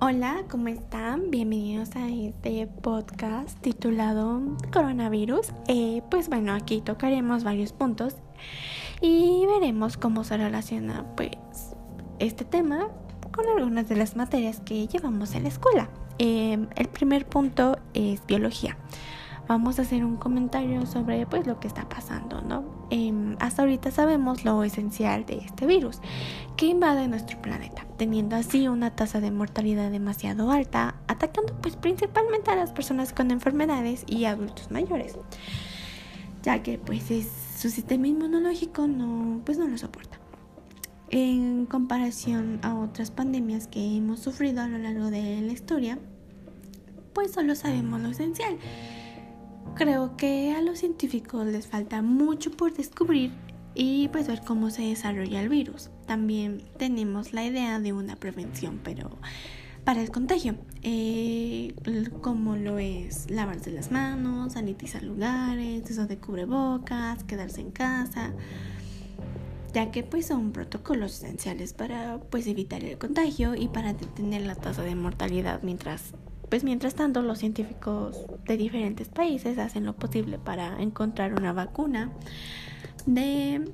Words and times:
Hola, 0.00 0.44
¿cómo 0.48 0.68
están? 0.68 1.32
Bienvenidos 1.32 1.96
a 1.96 2.08
este 2.08 2.68
podcast 2.68 3.58
titulado 3.60 4.40
Coronavirus. 4.72 5.48
Eh, 5.66 6.02
pues 6.08 6.28
bueno, 6.28 6.54
aquí 6.54 6.80
tocaremos 6.80 7.42
varios 7.42 7.72
puntos 7.72 8.14
y 9.00 9.44
veremos 9.46 9.96
cómo 9.96 10.22
se 10.22 10.36
relaciona 10.36 11.04
pues 11.16 11.32
este 12.20 12.44
tema 12.44 12.90
con 13.32 13.48
algunas 13.48 13.88
de 13.88 13.96
las 13.96 14.14
materias 14.14 14.60
que 14.60 14.86
llevamos 14.86 15.34
en 15.34 15.42
la 15.42 15.48
escuela. 15.48 15.90
Eh, 16.20 16.64
el 16.76 16.88
primer 16.90 17.26
punto 17.26 17.76
es 17.92 18.24
biología 18.24 18.76
vamos 19.48 19.78
a 19.78 19.82
hacer 19.82 20.04
un 20.04 20.16
comentario 20.16 20.84
sobre 20.86 21.26
pues 21.26 21.46
lo 21.46 21.58
que 21.58 21.66
está 21.66 21.88
pasando, 21.88 22.42
¿no? 22.42 22.64
Em, 22.90 23.36
hasta 23.40 23.62
ahorita 23.62 23.90
sabemos 23.90 24.44
lo 24.44 24.62
esencial 24.62 25.24
de 25.24 25.38
este 25.38 25.66
virus 25.66 26.00
que 26.56 26.66
invade 26.66 27.08
nuestro 27.08 27.40
planeta, 27.40 27.86
teniendo 27.96 28.36
así 28.36 28.68
una 28.68 28.94
tasa 28.94 29.20
de 29.20 29.30
mortalidad 29.30 29.90
demasiado 29.90 30.52
alta, 30.52 30.96
atacando 31.08 31.54
pues 31.62 31.76
principalmente 31.76 32.50
a 32.50 32.56
las 32.56 32.72
personas 32.72 33.12
con 33.14 33.30
enfermedades 33.30 34.04
y 34.06 34.26
adultos 34.26 34.70
mayores, 34.70 35.16
ya 36.42 36.62
que 36.62 36.78
pues 36.78 37.04
su 37.56 37.70
sistema 37.70 38.06
inmunológico 38.06 38.86
no 38.86 39.40
pues 39.44 39.58
no 39.58 39.66
lo 39.66 39.78
soporta. 39.78 40.18
En 41.10 41.64
comparación 41.64 42.60
a 42.62 42.74
otras 42.74 43.10
pandemias 43.10 43.66
que 43.66 43.96
hemos 43.96 44.20
sufrido 44.20 44.60
a 44.60 44.68
lo 44.68 44.76
largo 44.76 45.10
de 45.10 45.40
la 45.40 45.52
historia, 45.52 45.98
pues 47.14 47.32
solo 47.32 47.54
sabemos 47.54 48.02
lo 48.02 48.10
esencial 48.10 48.58
Creo 49.74 50.16
que 50.16 50.54
a 50.54 50.62
los 50.62 50.78
científicos 50.78 51.46
les 51.46 51.66
falta 51.66 52.02
mucho 52.02 52.50
por 52.50 52.74
descubrir 52.74 53.32
y 53.74 54.08
pues 54.08 54.26
ver 54.26 54.42
cómo 54.44 54.70
se 54.70 54.82
desarrolla 54.82 55.40
el 55.40 55.48
virus. 55.48 55.90
También 56.06 56.64
tenemos 56.78 57.32
la 57.32 57.44
idea 57.44 57.78
de 57.78 57.92
una 57.92 58.16
prevención, 58.16 58.80
pero 58.82 59.18
para 59.84 60.02
el 60.02 60.10
contagio, 60.10 60.56
eh, 60.82 61.74
como 62.20 62.56
lo 62.56 62.78
es 62.78 63.30
lavarse 63.30 63.70
las 63.70 63.90
manos, 63.90 64.54
sanitizar 64.54 65.02
lugares, 65.02 65.88
eso 65.88 66.06
de 66.06 66.18
cubrebocas, 66.18 67.24
quedarse 67.24 67.60
en 67.60 67.70
casa, 67.70 68.34
ya 69.72 69.90
que 69.90 70.02
pues 70.02 70.26
son 70.26 70.52
protocolos 70.52 71.22
esenciales 71.22 71.72
para 71.72 72.20
pues 72.30 72.46
evitar 72.46 72.84
el 72.84 72.98
contagio 72.98 73.54
y 73.54 73.68
para 73.68 73.92
detener 73.92 74.42
la 74.42 74.56
tasa 74.56 74.82
de 74.82 74.94
mortalidad 74.94 75.62
mientras 75.62 76.12
pues 76.48 76.64
mientras 76.64 76.94
tanto, 76.94 77.22
los 77.22 77.38
científicos 77.38 78.16
de 78.44 78.56
diferentes 78.56 79.08
países 79.08 79.58
hacen 79.58 79.84
lo 79.84 79.96
posible 79.96 80.38
para 80.38 80.80
encontrar 80.80 81.34
una 81.34 81.52
vacuna 81.52 82.10
de 83.06 83.70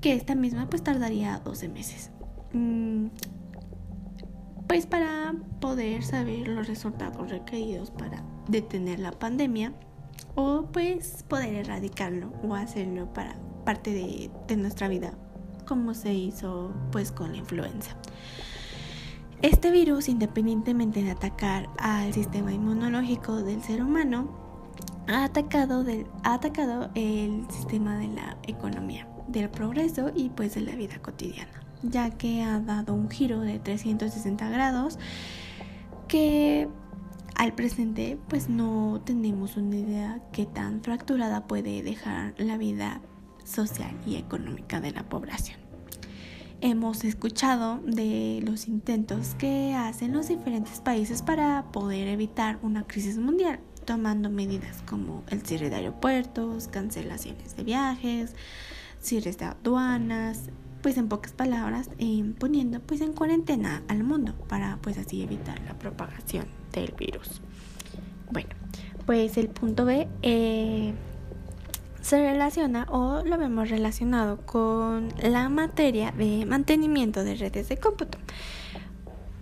que 0.00 0.14
esta 0.14 0.34
misma 0.34 0.68
pues 0.68 0.82
tardaría 0.82 1.40
12 1.44 1.68
meses. 1.68 2.10
Mm, 2.52 3.06
pues 4.66 4.86
para 4.86 5.34
poder 5.60 6.02
saber 6.02 6.48
los 6.48 6.66
resultados 6.66 7.30
requeridos 7.30 7.90
para 7.90 8.22
detener 8.48 8.98
la 8.98 9.12
pandemia 9.12 9.72
o 10.34 10.66
pues 10.72 11.24
poder 11.28 11.54
erradicarlo 11.54 12.32
o 12.42 12.54
hacerlo 12.54 13.12
para 13.12 13.36
parte 13.64 13.92
de, 13.92 14.30
de 14.46 14.56
nuestra 14.56 14.88
vida 14.88 15.14
como 15.66 15.94
se 15.94 16.12
hizo 16.12 16.72
pues 16.92 17.10
con 17.12 17.32
la 17.32 17.38
influenza. 17.38 17.96
Este 19.44 19.70
virus, 19.70 20.08
independientemente 20.08 21.02
de 21.02 21.10
atacar 21.10 21.68
al 21.76 22.14
sistema 22.14 22.50
inmunológico 22.50 23.42
del 23.42 23.62
ser 23.62 23.82
humano, 23.82 24.26
ha 25.06 25.24
atacado, 25.24 25.84
ha 26.22 26.32
atacado 26.32 26.88
el 26.94 27.44
sistema 27.50 27.98
de 27.98 28.08
la 28.08 28.38
economía, 28.44 29.06
del 29.28 29.50
progreso 29.50 30.10
y 30.14 30.30
pues 30.30 30.54
de 30.54 30.62
la 30.62 30.74
vida 30.74 30.96
cotidiana, 31.02 31.62
ya 31.82 32.08
que 32.08 32.42
ha 32.42 32.58
dado 32.58 32.94
un 32.94 33.10
giro 33.10 33.40
de 33.40 33.58
360 33.58 34.48
grados 34.48 34.98
que 36.08 36.66
al 37.34 37.52
presente 37.52 38.18
pues 38.28 38.48
no 38.48 39.02
tenemos 39.04 39.58
una 39.58 39.76
idea 39.76 40.22
qué 40.32 40.46
tan 40.46 40.82
fracturada 40.82 41.46
puede 41.46 41.82
dejar 41.82 42.32
la 42.38 42.56
vida 42.56 43.02
social 43.44 43.94
y 44.06 44.16
económica 44.16 44.80
de 44.80 44.92
la 44.92 45.02
población 45.02 45.63
hemos 46.64 47.04
escuchado 47.04 47.78
de 47.84 48.40
los 48.42 48.68
intentos 48.68 49.34
que 49.34 49.74
hacen 49.74 50.14
los 50.14 50.28
diferentes 50.28 50.80
países 50.80 51.20
para 51.20 51.70
poder 51.72 52.08
evitar 52.08 52.58
una 52.62 52.86
crisis 52.86 53.18
mundial, 53.18 53.60
tomando 53.84 54.30
medidas 54.30 54.82
como 54.88 55.24
el 55.28 55.42
cierre 55.42 55.68
de 55.68 55.76
aeropuertos, 55.76 56.68
cancelaciones 56.68 57.54
de 57.54 57.64
viajes, 57.64 58.34
cierres 58.98 59.36
de 59.36 59.44
aduanas, 59.44 60.48
pues 60.80 60.96
en 60.96 61.08
pocas 61.08 61.32
palabras, 61.32 61.90
eh, 61.98 62.32
poniendo 62.38 62.80
pues 62.80 63.02
en 63.02 63.12
cuarentena 63.12 63.82
al 63.88 64.02
mundo 64.02 64.34
para 64.48 64.78
pues 64.80 64.96
así 64.96 65.22
evitar 65.22 65.60
la 65.66 65.78
propagación 65.78 66.46
del 66.72 66.94
virus. 66.98 67.42
Bueno, 68.32 68.48
pues 69.04 69.36
el 69.36 69.50
punto 69.50 69.84
B 69.84 70.08
eh, 70.22 70.94
se 72.04 72.20
relaciona 72.20 72.86
o 72.90 73.22
lo 73.24 73.38
vemos 73.38 73.70
relacionado 73.70 74.36
con 74.44 75.08
la 75.22 75.48
materia 75.48 76.12
de 76.12 76.44
mantenimiento 76.44 77.24
de 77.24 77.34
redes 77.34 77.70
de 77.70 77.78
cómputo. 77.78 78.18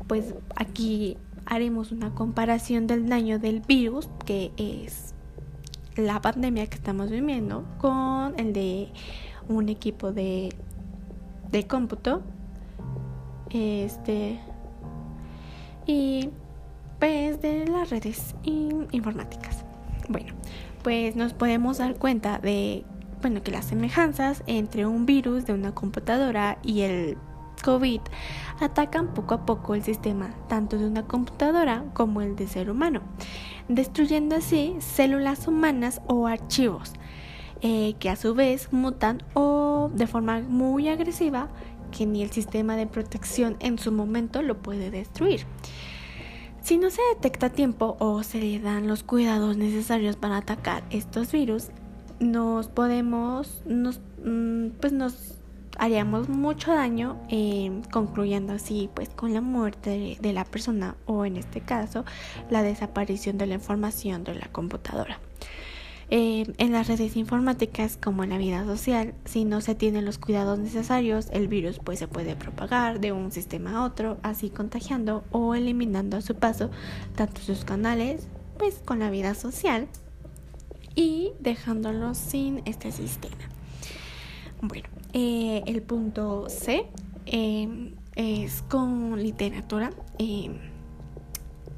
Pues 0.06 0.32
aquí 0.54 1.16
haremos 1.44 1.90
una 1.90 2.14
comparación 2.14 2.86
del 2.86 3.08
daño 3.08 3.40
del 3.40 3.62
virus, 3.62 4.08
que 4.24 4.52
es 4.56 5.12
la 5.96 6.20
pandemia 6.20 6.68
que 6.68 6.76
estamos 6.76 7.10
viviendo, 7.10 7.64
con 7.78 8.38
el 8.38 8.52
de 8.52 8.92
un 9.48 9.68
equipo 9.68 10.12
de, 10.12 10.54
de 11.50 11.66
cómputo. 11.66 12.22
Este. 13.50 14.38
Y 15.84 16.30
pues 17.00 17.42
de 17.42 17.66
las 17.66 17.90
redes 17.90 18.36
informáticas. 18.44 19.64
Bueno, 20.08 20.32
pues 20.82 21.16
nos 21.16 21.32
podemos 21.32 21.78
dar 21.78 21.94
cuenta 21.96 22.38
de 22.38 22.84
bueno, 23.20 23.42
que 23.42 23.52
las 23.52 23.66
semejanzas 23.66 24.42
entre 24.46 24.86
un 24.86 25.06
virus 25.06 25.46
de 25.46 25.52
una 25.52 25.72
computadora 25.72 26.58
y 26.62 26.80
el 26.80 27.16
COVID 27.62 28.00
atacan 28.60 29.14
poco 29.14 29.34
a 29.34 29.46
poco 29.46 29.74
el 29.74 29.84
sistema 29.84 30.34
tanto 30.48 30.76
de 30.76 30.86
una 30.86 31.04
computadora 31.04 31.84
como 31.94 32.20
el 32.20 32.34
de 32.34 32.48
ser 32.48 32.68
humano, 32.68 33.00
destruyendo 33.68 34.36
así 34.36 34.76
células 34.80 35.46
humanas 35.46 36.00
o 36.08 36.26
archivos 36.26 36.92
eh, 37.60 37.94
que 38.00 38.10
a 38.10 38.16
su 38.16 38.34
vez 38.34 38.72
mutan 38.72 39.22
o 39.34 39.88
de 39.94 40.08
forma 40.08 40.40
muy 40.40 40.88
agresiva 40.88 41.48
que 41.92 42.06
ni 42.06 42.22
el 42.22 42.32
sistema 42.32 42.74
de 42.74 42.88
protección 42.88 43.56
en 43.60 43.78
su 43.78 43.92
momento 43.92 44.42
lo 44.42 44.58
puede 44.58 44.90
destruir. 44.90 45.46
Si 46.62 46.78
no 46.78 46.90
se 46.90 47.02
detecta 47.14 47.46
a 47.46 47.50
tiempo 47.50 47.96
o 47.98 48.22
se 48.22 48.38
le 48.38 48.60
dan 48.60 48.86
los 48.86 49.02
cuidados 49.02 49.56
necesarios 49.56 50.14
para 50.14 50.36
atacar 50.36 50.84
estos 50.90 51.32
virus, 51.32 51.70
nos 52.20 52.68
podemos, 52.68 53.62
nos, 53.66 54.00
mm, 54.24 54.68
pues 54.80 54.92
nos 54.92 55.34
haríamos 55.76 56.28
mucho 56.28 56.72
daño, 56.72 57.20
eh, 57.28 57.82
concluyendo 57.90 58.52
así 58.52 58.88
pues 58.94 59.08
con 59.08 59.34
la 59.34 59.40
muerte 59.40 60.18
de 60.20 60.32
la 60.32 60.44
persona 60.44 60.94
o 61.06 61.24
en 61.24 61.36
este 61.36 61.60
caso 61.60 62.04
la 62.48 62.62
desaparición 62.62 63.38
de 63.38 63.46
la 63.46 63.54
información 63.54 64.22
de 64.22 64.36
la 64.36 64.46
computadora. 64.46 65.18
Eh, 66.14 66.44
en 66.58 66.72
las 66.72 66.88
redes 66.88 67.16
informáticas 67.16 67.96
como 67.96 68.22
en 68.22 68.28
la 68.28 68.36
vida 68.36 68.66
social, 68.66 69.14
si 69.24 69.46
no 69.46 69.62
se 69.62 69.74
tienen 69.74 70.04
los 70.04 70.18
cuidados 70.18 70.58
necesarios, 70.58 71.28
el 71.32 71.48
virus 71.48 71.78
pues 71.78 72.00
se 72.00 72.06
puede 72.06 72.36
propagar 72.36 73.00
de 73.00 73.12
un 73.12 73.32
sistema 73.32 73.78
a 73.78 73.84
otro, 73.86 74.18
así 74.22 74.50
contagiando 74.50 75.24
o 75.30 75.54
eliminando 75.54 76.18
a 76.18 76.20
su 76.20 76.34
paso 76.34 76.70
tanto 77.16 77.40
sus 77.40 77.64
canales 77.64 78.28
pues 78.58 78.82
con 78.84 78.98
la 78.98 79.08
vida 79.08 79.34
social 79.34 79.88
y 80.94 81.32
dejándolos 81.40 82.18
sin 82.18 82.60
este 82.66 82.92
sistema. 82.92 83.48
Bueno, 84.60 84.90
eh, 85.14 85.62
el 85.64 85.80
punto 85.80 86.50
C 86.50 86.88
eh, 87.24 87.94
es 88.16 88.60
con 88.60 89.16
literatura 89.22 89.88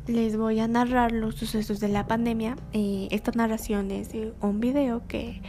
les 0.07 0.37
voy 0.37 0.61
a 0.61 0.69
narrar 0.69 1.13
los 1.13 1.35
sucesos 1.35 1.81
de 1.81 1.89
la 1.89 2.07
pandemia. 2.07 2.57
Eh, 2.73 3.09
esta 3.11 3.33
narración 3.33 3.91
es 3.91 4.11
un 4.41 4.61
video 4.61 5.07
que, 5.07 5.41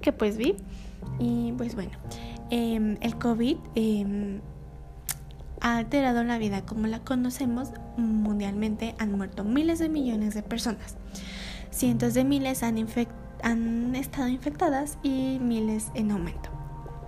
que 0.00 0.12
pues 0.12 0.36
vi. 0.36 0.56
Y 1.18 1.52
pues 1.52 1.74
bueno, 1.74 1.92
em, 2.50 2.96
el 3.00 3.16
COVID 3.16 3.56
em, 3.74 4.40
ha 5.60 5.78
alterado 5.78 6.24
la 6.24 6.38
vida 6.38 6.64
como 6.64 6.86
la 6.86 7.00
conocemos 7.00 7.70
mundialmente. 7.96 8.94
Han 8.98 9.12
muerto 9.12 9.44
miles 9.44 9.78
de 9.78 9.88
millones 9.88 10.34
de 10.34 10.42
personas. 10.42 10.96
Cientos 11.70 12.14
de 12.14 12.24
miles 12.24 12.62
han, 12.62 12.86
han 13.42 13.94
estado 13.94 14.28
infectadas 14.28 14.98
y 15.02 15.38
miles 15.40 15.90
en 15.94 16.10
aumento. 16.10 16.50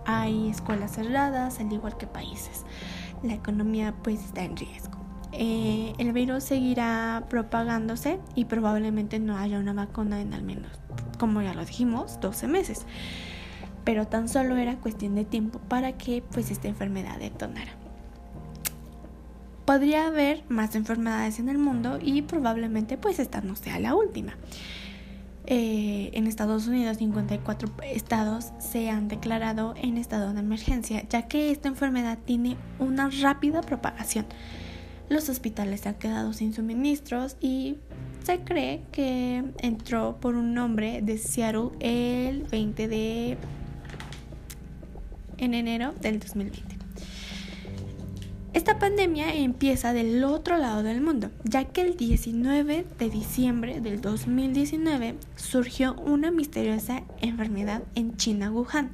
Hay 0.05 0.49
escuelas 0.49 0.93
cerradas, 0.93 1.61
al 1.61 1.73
igual 1.73 1.97
que 1.97 2.07
países. 2.07 2.65
La 3.23 3.35
economía 3.35 3.95
pues 4.03 4.25
está 4.25 4.43
en 4.45 4.57
riesgo. 4.57 4.88
Eh, 5.33 5.93
el 5.99 6.13
virus 6.13 6.45
seguirá 6.45 7.25
propagándose 7.29 8.19
y 8.35 8.47
probablemente 8.47 9.19
no 9.19 9.37
haya 9.37 9.59
una 9.59 9.73
vacuna 9.73 10.21
en 10.21 10.33
al 10.35 10.43
menos, 10.43 10.73
como 11.19 11.43
ya 11.43 11.55
lo 11.55 11.65
dijimos, 11.65 12.19
12 12.21 12.49
meses. 12.49 12.87
Pero 13.85 14.07
tan 14.07 14.29
solo 14.29 14.57
era 14.57 14.77
cuestión 14.77 15.15
de 15.15 15.25
tiempo 15.25 15.59
para 15.69 15.93
que 15.93 16.23
pues 16.33 16.51
esta 16.51 16.69
enfermedad 16.69 17.19
detonara. 17.19 17.73
podría 19.65 20.07
haber 20.07 20.45
más 20.49 20.75
enfermedades 20.77 21.39
en 21.39 21.51
el 21.51 21.59
mundo 21.59 21.99
y 22.01 22.23
probablemente 22.23 22.97
pues 22.97 23.19
esta 23.19 23.43
no 23.43 23.55
sea 23.55 23.79
la 23.79 23.95
última. 23.95 24.35
Eh, 25.51 26.11
en 26.13 26.27
Estados 26.27 26.67
Unidos 26.67 26.99
54 26.99 27.71
estados 27.85 28.53
se 28.59 28.91
han 28.91 29.09
declarado 29.09 29.73
en 29.81 29.97
estado 29.97 30.35
de 30.35 30.41
emergencia, 30.41 31.05
ya 31.09 31.23
que 31.23 31.51
esta 31.51 31.69
enfermedad 31.69 32.19
tiene 32.23 32.59
una 32.79 33.09
rápida 33.09 33.63
propagación. 33.63 34.27
Los 35.09 35.29
hospitales 35.29 35.81
se 35.81 35.89
han 35.89 35.95
quedado 35.95 36.33
sin 36.33 36.53
suministros 36.53 37.37
y 37.41 37.77
se 38.25 38.41
cree 38.41 38.83
que 38.93 39.43
entró 39.59 40.19
por 40.21 40.35
un 40.35 40.53
nombre 40.53 41.01
de 41.03 41.17
Seattle 41.17 41.71
el 41.81 42.43
20 42.43 42.89
de 42.89 43.39
en 45.39 45.55
enero 45.55 45.95
del 46.01 46.19
2020. 46.19 46.77
Esta 48.53 48.79
pandemia 48.79 49.35
empieza 49.35 49.93
del 49.93 50.25
otro 50.25 50.57
lado 50.59 50.83
del 50.83 51.01
mundo, 51.01 51.31
ya 51.45 51.65
que 51.65 51.81
el 51.81 51.97
19 51.97 52.85
de 52.99 53.09
diciembre 53.09 53.81
del 53.81 54.01
2019 54.01 55.17
surgió 55.37 55.95
una 55.95 56.31
misteriosa 56.31 57.05
enfermedad 57.21 57.83
en 57.95 58.17
China, 58.17 58.51
Wuhan, 58.51 58.91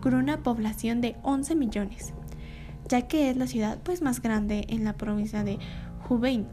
con 0.00 0.14
una 0.14 0.42
población 0.42 1.00
de 1.00 1.16
11 1.22 1.54
millones, 1.56 2.14
ya 2.92 3.02
que 3.08 3.30
es 3.30 3.36
la 3.36 3.46
ciudad 3.46 3.78
pues, 3.82 4.02
más 4.02 4.20
grande 4.20 4.66
en 4.68 4.84
la 4.84 4.92
provincia 4.92 5.42
de 5.42 5.58
Hubei 6.08 6.46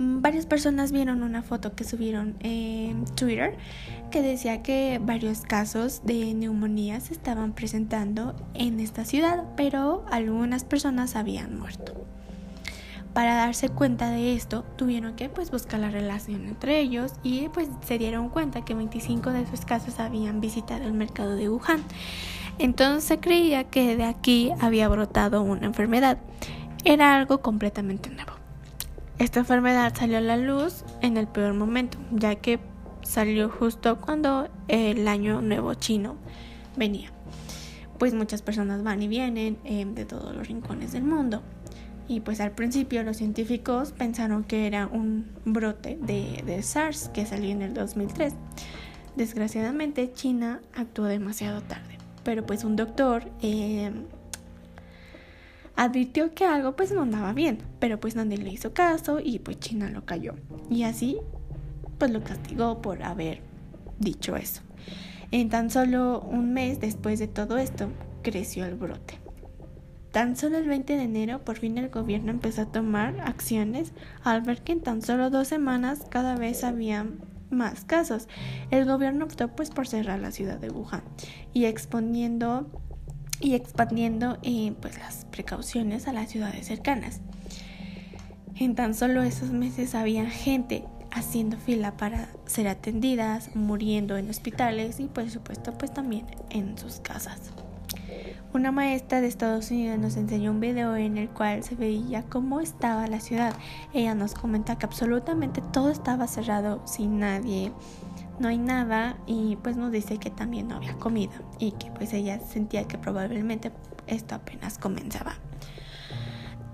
varias 0.00 0.46
personas 0.46 0.92
vieron 0.92 1.22
una 1.22 1.42
foto 1.42 1.74
que 1.74 1.84
subieron 1.84 2.36
en 2.40 3.04
Twitter 3.16 3.56
que 4.10 4.22
decía 4.22 4.62
que 4.62 4.98
varios 5.02 5.42
casos 5.42 6.00
de 6.04 6.32
neumonía 6.32 7.00
se 7.00 7.12
estaban 7.12 7.52
presentando 7.52 8.34
en 8.54 8.80
esta 8.80 9.04
ciudad, 9.04 9.44
pero 9.56 10.04
algunas 10.10 10.64
personas 10.64 11.16
habían 11.16 11.58
muerto. 11.58 11.94
Para 13.12 13.34
darse 13.34 13.68
cuenta 13.68 14.10
de 14.10 14.34
esto, 14.34 14.64
tuvieron 14.76 15.16
que 15.16 15.28
pues 15.28 15.50
buscar 15.50 15.80
la 15.80 15.90
relación 15.90 16.46
entre 16.46 16.80
ellos 16.80 17.12
y 17.22 17.48
pues 17.48 17.68
se 17.84 17.98
dieron 17.98 18.30
cuenta 18.30 18.64
que 18.64 18.74
25 18.74 19.30
de 19.32 19.42
esos 19.42 19.64
casos 19.64 19.98
habían 19.98 20.40
visitado 20.40 20.84
el 20.84 20.92
mercado 20.94 21.36
de 21.36 21.48
Wuhan. 21.50 21.82
Entonces 22.58 23.04
se 23.04 23.18
creía 23.18 23.64
que 23.64 23.96
de 23.96 24.04
aquí 24.04 24.50
había 24.60 24.88
brotado 24.88 25.42
una 25.42 25.66
enfermedad. 25.66 26.18
Era 26.84 27.16
algo 27.16 27.40
completamente 27.40 28.10
nuevo. 28.10 28.32
Esta 29.18 29.40
enfermedad 29.40 29.94
salió 29.94 30.18
a 30.18 30.22
la 30.22 30.36
luz 30.36 30.84
en 31.02 31.16
el 31.16 31.28
peor 31.28 31.52
momento, 31.52 31.98
ya 32.10 32.36
que 32.36 32.58
salió 33.02 33.50
justo 33.50 34.00
cuando 34.00 34.48
el 34.68 35.06
año 35.08 35.42
nuevo 35.42 35.74
chino 35.74 36.16
venía. 36.76 37.10
Pues 37.98 38.14
muchas 38.14 38.40
personas 38.40 38.82
van 38.82 39.02
y 39.02 39.08
vienen 39.08 39.58
eh, 39.64 39.84
de 39.84 40.04
todos 40.06 40.34
los 40.34 40.48
rincones 40.48 40.92
del 40.92 41.02
mundo. 41.02 41.42
Y 42.08 42.20
pues 42.20 42.40
al 42.40 42.50
principio 42.52 43.04
los 43.04 43.18
científicos 43.18 43.92
pensaron 43.92 44.42
que 44.42 44.66
era 44.66 44.88
un 44.88 45.30
brote 45.44 45.96
de, 46.02 46.60
SARS 46.60 47.08
que 47.10 47.24
salió 47.24 47.50
en 47.50 47.62
el 47.62 47.72
2003. 47.72 48.34
Desgraciadamente 49.14 50.12
China 50.12 50.60
actuó 50.74 51.04
demasiado 51.04 51.60
tarde. 51.60 51.99
Pero 52.24 52.44
pues 52.44 52.64
un 52.64 52.76
doctor 52.76 53.30
eh, 53.42 53.90
advirtió 55.76 56.34
que 56.34 56.44
algo 56.44 56.76
pues 56.76 56.92
no 56.92 57.02
andaba 57.02 57.32
bien, 57.32 57.58
pero 57.78 57.98
pues 57.98 58.16
nadie 58.16 58.38
le 58.38 58.50
hizo 58.50 58.74
caso 58.74 59.20
y 59.22 59.38
pues 59.38 59.58
China 59.60 59.88
lo 59.90 60.04
cayó. 60.04 60.34
Y 60.68 60.82
así 60.82 61.18
pues 61.98 62.10
lo 62.10 62.22
castigó 62.22 62.80
por 62.82 63.02
haber 63.02 63.40
dicho 63.98 64.36
eso. 64.36 64.62
En 65.30 65.48
tan 65.48 65.70
solo 65.70 66.20
un 66.20 66.52
mes 66.52 66.80
después 66.80 67.18
de 67.18 67.28
todo 67.28 67.58
esto, 67.58 67.88
creció 68.22 68.64
el 68.66 68.74
brote. 68.74 69.18
Tan 70.10 70.34
solo 70.36 70.58
el 70.58 70.66
20 70.66 70.96
de 70.96 71.02
enero, 71.04 71.44
por 71.44 71.58
fin 71.58 71.78
el 71.78 71.88
gobierno 71.88 72.32
empezó 72.32 72.62
a 72.62 72.72
tomar 72.72 73.20
acciones 73.20 73.92
al 74.24 74.40
ver 74.40 74.62
que 74.62 74.72
en 74.72 74.80
tan 74.80 75.02
solo 75.02 75.30
dos 75.30 75.46
semanas 75.46 76.04
cada 76.10 76.36
vez 76.36 76.64
había 76.64 77.06
más 77.50 77.84
casos. 77.84 78.28
El 78.70 78.84
gobierno 78.84 79.24
optó 79.24 79.48
pues 79.48 79.70
por 79.70 79.86
cerrar 79.86 80.20
la 80.20 80.30
ciudad 80.30 80.58
de 80.58 80.70
Wuhan 80.70 81.02
y 81.52 81.64
exponiendo 81.66 82.70
y 83.40 83.54
expandiendo 83.54 84.38
eh, 84.42 84.74
pues 84.80 84.98
las 84.98 85.24
precauciones 85.26 86.06
a 86.08 86.12
las 86.12 86.30
ciudades 86.30 86.66
cercanas. 86.66 87.20
En 88.56 88.74
tan 88.74 88.94
solo 88.94 89.22
esos 89.22 89.50
meses 89.50 89.94
había 89.94 90.26
gente 90.28 90.84
haciendo 91.10 91.56
fila 91.56 91.96
para 91.96 92.28
ser 92.46 92.68
atendidas, 92.68 93.56
muriendo 93.56 94.16
en 94.16 94.28
hospitales 94.28 95.00
y 95.00 95.06
por 95.06 95.28
supuesto 95.30 95.72
pues 95.72 95.92
también 95.92 96.26
en 96.50 96.76
sus 96.76 97.00
casas. 97.00 97.52
Una 98.52 98.72
maestra 98.72 99.20
de 99.20 99.28
Estados 99.28 99.70
Unidos 99.70 99.98
nos 99.98 100.16
enseñó 100.16 100.50
un 100.50 100.60
video 100.60 100.96
en 100.96 101.18
el 101.18 101.28
cual 101.28 101.62
se 101.62 101.76
veía 101.76 102.22
cómo 102.22 102.60
estaba 102.60 103.06
la 103.06 103.20
ciudad. 103.20 103.54
Ella 103.92 104.14
nos 104.14 104.34
comenta 104.34 104.76
que 104.76 104.86
absolutamente 104.86 105.62
todo 105.72 105.90
estaba 105.90 106.26
cerrado 106.26 106.82
sin 106.86 107.20
nadie 107.20 107.72
no 108.40 108.48
hay 108.48 108.58
nada 108.58 109.18
y 109.26 109.56
pues 109.56 109.76
nos 109.76 109.92
dice 109.92 110.16
que 110.16 110.30
también 110.30 110.66
no 110.66 110.76
había 110.76 110.94
comida 110.94 111.32
y 111.58 111.72
que 111.72 111.90
pues 111.90 112.14
ella 112.14 112.40
sentía 112.40 112.88
que 112.88 112.96
probablemente 112.98 113.70
esto 114.06 114.34
apenas 114.34 114.78
comenzaba. 114.78 115.34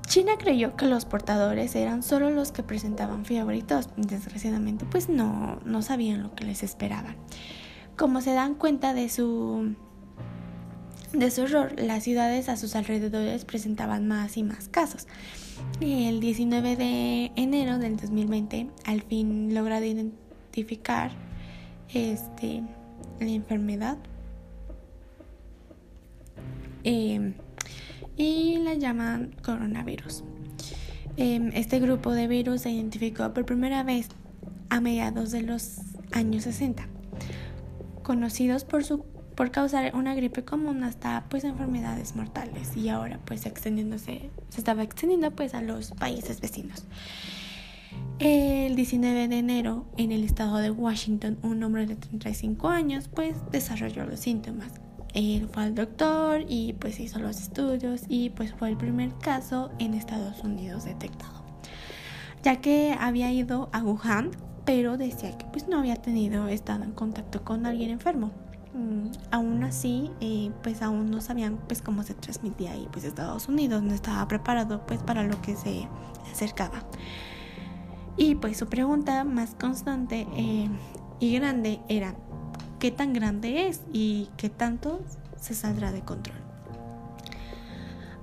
China 0.07 0.33
creyó 0.39 0.77
que 0.77 0.87
los 0.87 1.05
portadores 1.05 1.75
eran 1.75 2.05
solo 2.05 2.31
los 2.31 2.53
que 2.53 2.63
presentaban 2.63 3.25
fiebre. 3.25 3.65
Desgraciadamente 3.97 4.87
pues 4.89 5.09
no, 5.09 5.59
no 5.65 5.83
sabían 5.83 6.23
lo 6.23 6.35
que 6.37 6.45
les 6.45 6.63
esperaba. 6.63 7.17
Como 7.97 8.21
se 8.21 8.33
dan 8.33 8.55
cuenta 8.55 8.95
de 8.95 9.09
su 9.09 9.75
de 11.19 11.31
su 11.31 11.43
error, 11.43 11.73
las 11.81 12.03
ciudades 12.03 12.49
a 12.49 12.57
sus 12.57 12.77
alrededores 12.77 13.45
presentaban 13.45 14.07
más 14.07 14.37
y 14.37 14.43
más 14.43 14.69
casos. 14.69 15.07
El 15.81 16.21
19 16.21 16.77
de 16.77 17.33
enero 17.37 17.79
del 17.79 17.97
2020, 17.97 18.69
al 18.85 19.03
fin 19.03 19.55
logra 19.55 19.85
identificar 19.85 21.13
este, 21.93 22.63
la 23.19 23.29
enfermedad. 23.29 23.97
Em, 26.85 27.35
y 28.17 28.59
la 28.59 28.75
llaman 28.75 29.35
coronavirus. 29.43 30.23
Em, 31.17 31.51
este 31.55 31.81
grupo 31.81 32.13
de 32.13 32.29
virus 32.29 32.63
se 32.63 32.71
identificó 32.71 33.33
por 33.33 33.47
primera 33.47 33.83
vez 33.83 34.09
a 34.69 34.81
mediados 34.81 35.31
de 35.31 35.43
los 35.43 35.79
años 36.13 36.45
60, 36.45 36.87
conocidos 38.03 38.65
por 38.65 38.85
su 38.85 39.05
por 39.37 39.51
causar 39.51 39.95
una 39.95 40.15
gripe 40.15 40.45
común 40.45 40.83
hasta 40.83 41.27
pues 41.29 41.45
enfermedades 41.45 42.17
mortales 42.17 42.77
y 42.77 42.89
ahora 42.89 43.21
pues 43.25 43.45
extendiéndose 43.47 44.31
se 44.49 44.59
estaba 44.59 44.83
extendiendo 44.83 45.31
pues 45.31 45.55
a 45.55 45.61
los 45.61 45.93
países 45.93 46.41
vecinos. 46.41 46.85
El 48.19 48.77
19 48.77 49.29
de 49.29 49.39
enero, 49.39 49.85
en 49.99 50.11
el 50.11 50.25
estado 50.25 50.57
de 50.57 50.71
Washington, 50.71 51.39
un 51.43 51.63
hombre 51.63 51.87
de 51.87 51.97
35 51.97 52.69
años 52.69 53.09
pues 53.09 53.37
desarrolló 53.53 54.07
los 54.07 54.21
síntomas. 54.21 54.73
Él 55.15 55.49
fue 55.53 55.65
al 55.65 55.75
doctor 55.75 56.45
y 56.49 56.73
pues 56.75 56.99
hizo 56.99 57.19
los 57.19 57.41
estudios 57.41 58.03
y 58.09 58.31
pues 58.31 58.55
fue 58.55 58.71
el 58.71 58.77
primer 58.77 59.15
caso 59.19 59.71
en 59.79 59.95
Estados 59.95 60.43
Unidos 60.45 60.85
detectado. 60.85 61.45
Ya 62.43 62.61
que 62.61 62.97
había 62.99 63.31
ido 63.33 63.69
a 63.73 63.83
Wuhan, 63.83 64.31
pero 64.65 64.97
decía 64.97 65.37
que 65.37 65.47
pues 65.47 65.69
no 65.69 65.79
había 65.79 65.97
tenido 65.97 66.49
estado 66.49 66.85
en 66.85 66.93
contacto 66.93 67.45
con 67.45 67.67
alguien 67.67 67.91
enfermo. 67.91 68.31
Mm, 68.77 69.11
aún 69.31 69.65
así, 69.65 70.11
eh, 70.21 70.51
pues 70.63 70.83
aún 70.83 71.11
no 71.11 71.23
sabían 71.23 71.59
pues 71.67 71.81
cómo 71.81 72.03
se 72.03 72.13
transmitía 72.13 72.77
y 72.77 72.87
pues 72.93 73.07
Estados 73.07 73.49
Unidos 73.49 73.83
no 73.83 73.95
estaba 73.95 74.29
preparado 74.29 74.85
pues 74.87 75.03
para 75.03 75.23
lo 75.23 75.41
que 75.41 75.57
se 75.57 75.89
acercaba. 76.31 76.83
Y 78.19 78.35
pues 78.35 78.59
su 78.59 78.67
pregunta 78.67 79.25
más 79.25 79.55
constante 79.55 80.27
eh, 80.37 80.69
y 81.21 81.33
grande 81.35 81.81
era, 81.89 82.17
¿qué 82.79 82.91
tan 82.91 83.15
grande 83.15 83.69
es 83.69 83.81
y 83.95 84.29
qué 84.37 84.51
tanto 84.51 85.01
se 85.41 85.55
saldrá 85.55 85.91
de 85.91 86.03
control? 86.03 86.37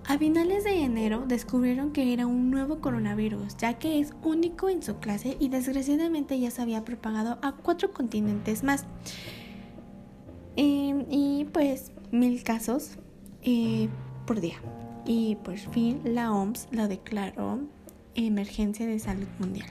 A 0.06 0.20
finales 0.20 0.66
de 0.66 0.84
enero 0.84 1.24
descubrieron 1.26 1.94
que 1.94 2.14
era 2.14 2.28
un 2.28 2.52
nuevo 2.52 2.80
coronavirus, 2.80 3.58
ya 3.58 3.80
que 3.80 4.00
es 4.00 4.14
único 4.22 4.70
en 4.70 4.84
su 4.84 4.98
clase 4.98 5.36
y 5.40 5.50
desgraciadamente 5.50 6.40
ya 6.40 6.52
se 6.52 6.62
había 6.62 6.86
propagado 6.86 7.40
a 7.42 7.54
cuatro 7.54 7.92
continentes 7.92 8.64
más. 8.64 8.86
Em, 10.56 11.06
y 11.10 11.46
pues 11.46 11.92
mil 12.12 12.44
casos 12.44 12.98
eh, 13.42 13.90
por 14.26 14.40
día. 14.40 14.56
Y 15.06 15.36
por 15.38 15.58
fin 15.58 16.02
la 16.06 16.32
OMS 16.32 16.68
la 16.72 16.88
declaró 16.88 17.60
emergencia 18.16 18.86
de 18.86 19.00
salud 19.00 19.28
mundial. 19.40 19.68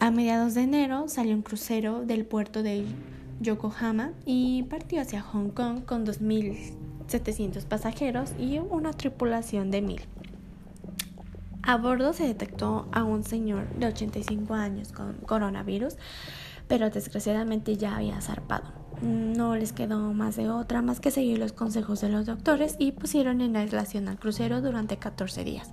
A 0.00 0.10
mediados 0.10 0.54
de 0.54 0.62
enero 0.62 1.08
salió 1.08 1.34
un 1.34 1.42
crucero 1.42 2.04
del 2.04 2.24
puerto 2.24 2.62
de 2.62 2.84
Yokohama 3.40 4.12
y 4.24 4.62
partió 4.64 5.00
hacia 5.00 5.20
Hong 5.20 5.50
Kong 5.50 5.84
con 5.84 6.06
2.700 6.06 7.64
pasajeros 7.64 8.32
y 8.38 8.58
una 8.58 8.92
tripulación 8.92 9.70
de 9.70 9.82
1.000. 9.82 10.00
A 11.62 11.76
bordo 11.76 12.12
se 12.12 12.26
detectó 12.26 12.88
a 12.92 13.04
un 13.04 13.24
señor 13.24 13.68
de 13.74 13.86
85 13.88 14.54
años 14.54 14.92
con 14.92 15.14
coronavirus, 15.14 15.96
pero 16.66 16.90
desgraciadamente 16.90 17.76
ya 17.76 17.96
había 17.96 18.20
zarpado. 18.20 18.77
No 19.02 19.56
les 19.56 19.72
quedó 19.72 20.12
más 20.12 20.36
de 20.36 20.50
otra 20.50 20.82
más 20.82 21.00
que 21.00 21.10
seguir 21.10 21.38
los 21.38 21.52
consejos 21.52 22.00
de 22.00 22.08
los 22.08 22.26
doctores 22.26 22.76
y 22.78 22.92
pusieron 22.92 23.40
en 23.40 23.56
aislación 23.56 24.08
al 24.08 24.18
crucero 24.18 24.60
durante 24.60 24.96
14 24.96 25.44
días. 25.44 25.70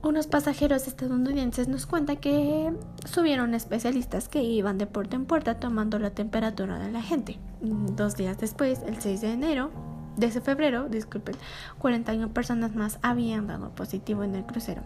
Unos 0.00 0.28
pasajeros 0.28 0.86
estadounidenses 0.86 1.66
nos 1.66 1.86
cuentan 1.86 2.18
que 2.18 2.72
subieron 3.04 3.54
especialistas 3.54 4.28
que 4.28 4.42
iban 4.42 4.78
de 4.78 4.86
puerta 4.86 5.16
en 5.16 5.26
puerta 5.26 5.58
tomando 5.58 5.98
la 5.98 6.10
temperatura 6.10 6.78
de 6.78 6.92
la 6.92 7.02
gente. 7.02 7.38
Dos 7.60 8.16
días 8.16 8.38
después, 8.38 8.80
el 8.86 9.00
6 9.00 9.20
de 9.20 9.32
enero, 9.32 9.70
de 10.16 10.30
febrero, 10.30 10.88
disculpen, 10.88 11.34
41 11.78 12.32
personas 12.32 12.76
más 12.76 13.00
habían 13.02 13.48
dado 13.48 13.70
positivo 13.70 14.22
en 14.22 14.36
el 14.36 14.44
crucero. 14.44 14.82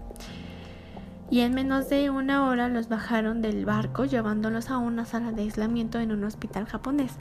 Y 1.32 1.40
en 1.40 1.52
menos 1.52 1.88
de 1.88 2.10
una 2.10 2.46
hora 2.46 2.68
los 2.68 2.88
bajaron 2.88 3.42
del 3.42 3.64
barco 3.64 4.04
llevándolos 4.04 4.70
a 4.70 4.78
una 4.78 5.04
sala 5.04 5.32
de 5.32 5.42
aislamiento 5.42 5.98
en 5.98 6.12
un 6.12 6.22
hospital 6.22 6.66
japonés. 6.66 7.16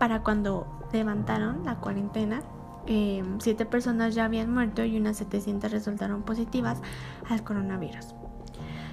Para 0.00 0.24
cuando 0.24 0.66
levantaron 0.92 1.64
la 1.64 1.76
cuarentena, 1.76 2.42
Em, 2.86 3.40
siete 3.40 3.64
personas 3.64 4.14
ya 4.14 4.26
habían 4.26 4.52
muerto 4.52 4.84
y 4.84 4.96
unas 4.98 5.16
700 5.16 5.70
resultaron 5.70 6.22
positivas 6.22 6.80
al 7.28 7.42
coronavirus. 7.42 8.14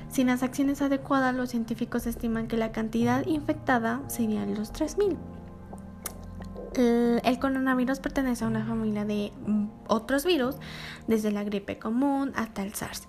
Sin 0.09 0.27
las 0.27 0.43
acciones 0.43 0.81
adecuadas, 0.81 1.35
los 1.35 1.49
científicos 1.49 2.07
estiman 2.07 2.47
que 2.47 2.57
la 2.57 2.71
cantidad 2.71 3.25
infectada 3.25 4.01
sería 4.07 4.45
los 4.45 4.71
3.000. 4.73 5.17
El, 7.23 7.39
coronavirus 7.39 7.99
pertenece 7.99 8.45
a 8.45 8.47
una 8.47 8.65
familia 8.65 9.03
de 9.03 9.33
otros 9.87 10.25
virus, 10.25 10.55
desde 11.07 11.31
la 11.31 11.43
gripe 11.43 11.77
común 11.77 12.31
hasta 12.35 12.63
el 12.63 12.73
SARS. 12.73 13.07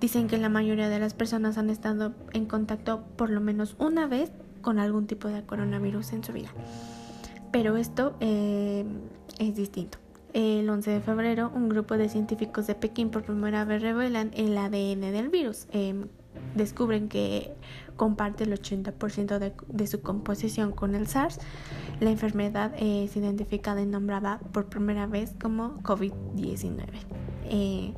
Dicen 0.00 0.28
que 0.28 0.38
la 0.38 0.48
mayoría 0.48 0.88
de 0.88 0.98
las 0.98 1.14
personas 1.14 1.58
han 1.58 1.70
estado 1.70 2.14
en 2.32 2.46
contacto 2.46 3.04
por 3.16 3.30
lo 3.30 3.40
menos 3.40 3.76
una 3.78 4.06
vez 4.06 4.30
con 4.60 4.78
algún 4.78 5.06
tipo 5.06 5.28
de 5.28 5.42
coronavirus 5.42 6.12
en 6.12 6.24
su 6.24 6.32
vida. 6.32 6.50
Pero 7.52 7.76
esto 7.76 8.14
eh, 8.20 8.84
es 9.38 9.56
distinto. 9.56 9.98
El 10.34 10.68
11 10.68 10.90
de 10.90 11.00
febrero, 11.00 11.50
un 11.54 11.70
grupo 11.70 11.96
de 11.96 12.10
científicos 12.10 12.66
de 12.66 12.74
Pekín 12.74 13.10
por 13.10 13.22
primera 13.22 13.64
vez 13.64 13.80
revelan 13.80 14.32
el 14.34 14.58
ADN 14.58 15.00
del 15.12 15.30
virus. 15.30 15.66
Em, 15.70 16.08
descubren 16.54 17.08
que 17.08 17.54
comparte 17.96 18.44
el 18.44 18.52
80% 18.52 19.38
de, 19.38 19.86
su 19.86 20.02
composición 20.02 20.72
con 20.72 20.94
el 20.94 21.06
SARS. 21.06 21.38
La 22.00 22.10
enfermedad 22.10 22.74
es 22.78 23.16
identificada 23.16 23.80
y 23.80 23.86
nombrada 23.86 24.40
por 24.52 24.66
primera 24.66 25.06
vez 25.06 25.34
como 25.40 25.78
COVID-19. 25.82 26.84
Eh, 27.44 27.94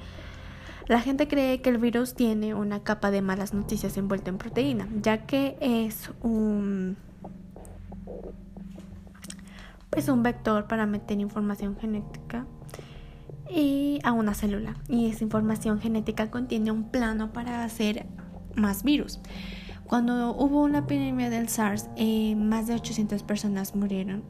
la 0.89 1.01
gente 1.01 1.29
cree 1.29 1.61
que 1.61 1.71
el 1.71 1.79
virus 1.79 2.15
tiene 2.15 2.55
una 2.55 2.83
capa 2.83 3.11
de 3.11 3.23
malas 3.23 3.53
noticias 3.55 3.97
envuelta 3.97 4.31
en 4.31 4.39
proteína, 4.39 4.89
ya 5.03 5.27
que 5.27 5.57
es 5.61 6.11
un 6.23 6.97
es 9.97 10.09
un 10.09 10.23
vector 10.23 10.67
para 10.67 10.87
meter 10.87 11.19
información 11.21 11.77
genética 11.77 12.47
y 13.51 14.01
a 14.05 14.13
una 14.13 14.35
célula. 14.35 14.77
Y 14.89 15.11
esa 15.11 15.25
información 15.25 15.81
genética 15.81 16.31
contiene 16.31 16.71
un 16.71 16.85
plano 16.85 17.33
para 17.33 17.65
hacer 17.65 18.07
más 18.55 18.83
virus. 18.83 19.21
Cuando 19.87 20.35
hubo 20.37 20.63
una 20.63 20.81
epidemia 20.81 21.31
del 21.31 21.49
SARS, 21.49 21.89
eh, 21.97 22.35
más 22.37 22.67
de 22.67 22.75
800 22.75 23.23
personas 23.23 23.75
murieron, 23.75 24.23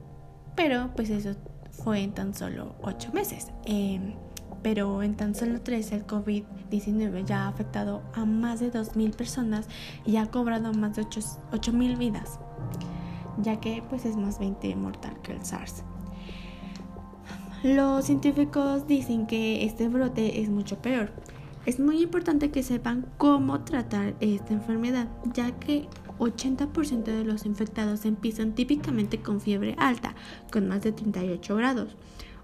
pero 0.54 0.90
pues 0.94 1.10
eso 1.10 1.36
fue 1.70 2.02
en 2.02 2.12
tan 2.12 2.34
solo 2.34 2.76
8 2.82 3.10
meses. 3.12 3.52
Em, 3.64 4.14
pero 4.62 5.02
en 5.02 5.16
tan 5.16 5.34
solo 5.34 5.60
3 5.60 5.92
el 5.92 6.06
COVID-19 6.06 7.24
ya 7.24 7.44
ha 7.44 7.48
afectado 7.48 8.02
a 8.14 8.24
más 8.24 8.60
de 8.60 8.72
2.000 8.72 9.14
personas 9.14 9.66
y 10.04 10.16
ha 10.16 10.26
cobrado 10.26 10.72
más 10.72 10.96
de 10.96 11.02
8.000 11.04 11.98
vidas 11.98 12.38
ya 13.42 13.60
que 13.60 13.82
pues 13.88 14.04
es 14.04 14.16
más 14.16 14.38
20 14.38 14.74
mortal 14.76 15.16
que 15.22 15.32
el 15.32 15.44
SARS. 15.44 15.82
Los 17.62 18.04
científicos 18.04 18.86
dicen 18.86 19.26
que 19.26 19.64
este 19.64 19.88
brote 19.88 20.40
es 20.40 20.48
mucho 20.48 20.78
peor. 20.78 21.10
Es 21.66 21.80
muy 21.80 22.02
importante 22.02 22.50
que 22.50 22.62
sepan 22.62 23.06
cómo 23.18 23.60
tratar 23.60 24.14
esta 24.20 24.54
enfermedad, 24.54 25.08
ya 25.34 25.50
que 25.58 25.88
80% 26.18 27.04
de 27.04 27.24
los 27.24 27.46
infectados 27.46 28.04
empiezan 28.04 28.52
típicamente 28.52 29.20
con 29.20 29.40
fiebre 29.40 29.74
alta, 29.78 30.14
con 30.50 30.68
más 30.68 30.82
de 30.82 30.92
38 30.92 31.56
grados. 31.56 31.96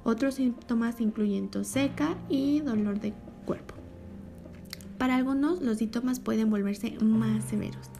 Otros 0.04 0.34
síntomas 0.34 1.00
incluyen 1.00 1.48
tos 1.48 1.66
seca 1.66 2.16
y 2.28 2.60
dolor 2.60 3.00
de 3.00 3.14
cuerpo. 3.46 3.74
Para 4.98 5.16
algunos, 5.16 5.62
los 5.62 5.78
síntomas 5.78 6.20
pueden 6.20 6.50
volverse 6.50 6.96
más 7.00 7.44
severos. 7.44 7.90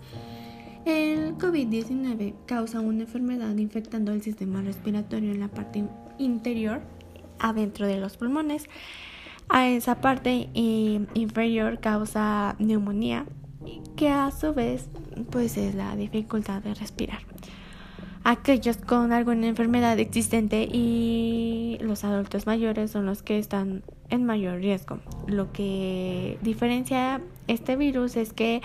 El 0.85 1.39
COVID-19 1.39 2.35
causa 2.47 2.81
una 2.81 3.03
enfermedad 3.05 3.57
infectando 3.57 4.13
el 4.13 4.21
sistema 4.21 4.61
respiratorio 4.61 5.33
en 5.33 5.41
la 5.41 5.49
parte 5.49 5.85
interior, 6.19 6.83
adentro 7.39 7.87
de 7.87 7.99
los 7.99 8.19
pulmones. 8.19 8.67
A 9.49 9.69
esa 9.69 10.03
parte 10.03 10.51
eh, 10.55 11.07
inferior 11.15 11.81
causa 11.81 12.55
neumonía, 12.59 13.25
que 13.97 14.11
a 14.11 14.31
su 14.31 14.53
vez 14.53 14.91
pues 15.31 15.57
es 15.57 15.75
la 15.75 15.97
dificultad 15.97 16.63
de 16.63 16.75
respirar. 16.75 17.21
Aquellos 18.27 18.79
con 18.79 19.13
alguna 19.13 19.47
enfermedad 19.49 19.99
existente 19.99 20.67
y 20.73 21.77
los 21.83 22.05
adultos 22.05 22.47
mayores 22.47 22.91
son 22.91 23.05
los 23.05 23.23
que 23.23 23.39
están 23.39 23.83
en 24.09 24.25
mayor 24.25 24.61
riesgo. 24.61 24.99
Lo 25.27 25.53
que 25.53 26.39
diferencia 26.41 27.21
este 27.49 27.77
virus 27.77 28.17
es 28.17 28.33
que 28.33 28.63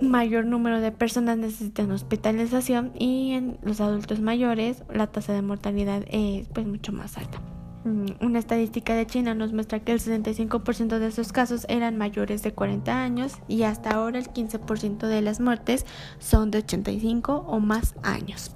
mayor 0.00 0.46
número 0.46 0.80
de 0.80 0.90
personas 0.90 1.36
necesitan 1.36 1.90
hospitalización 1.90 2.92
y 2.98 3.32
en 3.32 3.58
los 3.62 3.82
adultos 3.82 4.20
mayores 4.20 4.82
la 4.90 5.06
tasa 5.06 5.34
de 5.34 5.42
mortalidad 5.42 6.04
es 6.10 6.48
pues 6.48 6.66
mucho 6.66 6.92
más 6.92 7.18
alta. 7.18 7.42
Mm, 7.86 8.06
una 8.20 8.40
estadística 8.40 8.96
de 8.96 9.06
China 9.06 9.36
nos 9.36 9.52
muestra 9.52 9.78
que 9.78 9.92
el 9.92 10.00
65% 10.00 10.98
de 10.98 11.06
esos 11.06 11.32
casos 11.32 11.66
eran 11.68 11.96
mayores 11.96 12.42
de 12.42 12.52
40 12.52 13.00
años 13.00 13.34
y 13.46 13.62
hasta 13.62 13.90
ahora 13.90 14.18
el 14.18 14.28
15% 14.28 15.06
de 15.06 15.22
las 15.22 15.38
muertes 15.38 15.86
son 16.18 16.50
de 16.50 16.58
85 16.58 17.44
o 17.46 17.60
más 17.60 17.94
años. 18.02 18.50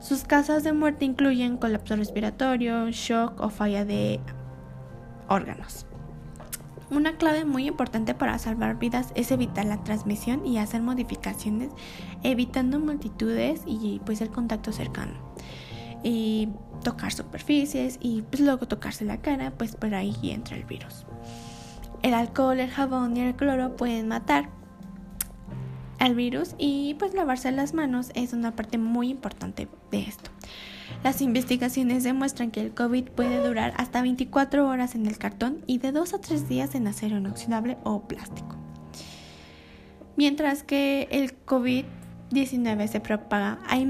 Sus 0.00 0.24
causas 0.24 0.64
de 0.64 0.72
muerte 0.72 1.04
incluyen 1.04 1.58
colapso 1.58 1.94
respiratorio, 1.96 2.90
shock 2.90 3.38
o 3.42 3.50
falla 3.50 3.84
de 3.84 4.20
órganos. 5.28 5.84
Una 6.90 7.18
clave 7.18 7.44
muy 7.44 7.66
importante 7.66 8.14
para 8.14 8.38
salvar 8.38 8.78
vidas 8.78 9.12
es 9.14 9.30
evitar 9.32 9.66
la 9.66 9.84
transmisión 9.84 10.46
y 10.46 10.56
hacer 10.56 10.80
modificaciones, 10.80 11.72
evitando 12.22 12.80
multitudes 12.80 13.60
y 13.66 14.00
pues 14.06 14.22
el 14.22 14.30
contacto 14.30 14.72
cercano. 14.72 15.12
Y 16.02 16.48
tocar 16.82 17.12
superficies 17.12 17.98
y 18.00 18.22
pues 18.22 18.40
luego 18.40 18.66
tocarse 18.66 19.04
la 19.04 19.18
cara, 19.18 19.52
pues 19.52 19.76
por 19.76 19.94
ahí 19.94 20.16
entra 20.22 20.56
el 20.56 20.64
virus. 20.64 21.04
El 22.02 22.14
alcohol, 22.14 22.58
el 22.58 22.70
jabón 22.70 23.16
y 23.16 23.20
el 23.20 23.34
cloro 23.34 23.76
pueden 23.76 24.08
matar 24.08 24.48
al 25.98 26.14
virus 26.14 26.54
y 26.56 26.94
pues 26.94 27.12
lavarse 27.12 27.52
las 27.52 27.74
manos 27.74 28.10
es 28.14 28.32
una 28.32 28.56
parte 28.56 28.78
muy 28.78 29.10
importante 29.10 29.68
de 29.90 30.00
esto. 30.00 30.30
Las 31.04 31.20
investigaciones 31.20 32.02
demuestran 32.02 32.50
que 32.50 32.60
el 32.60 32.74
COVID 32.74 33.10
puede 33.10 33.46
durar 33.46 33.74
hasta 33.76 34.02
24 34.02 34.66
horas 34.66 34.94
en 34.94 35.06
el 35.06 35.18
cartón 35.18 35.62
y 35.66 35.78
de 35.78 35.92
2 35.92 36.14
a 36.14 36.20
3 36.20 36.48
días 36.48 36.74
en 36.74 36.86
acero 36.86 37.18
inoxidable 37.18 37.76
o 37.84 38.02
plástico. 38.08 38.56
Mientras 40.16 40.62
que 40.62 41.08
el 41.10 41.34
COVID-19 42.30 42.86
se 42.86 43.00
propaga, 43.00 43.58
hay, 43.66 43.88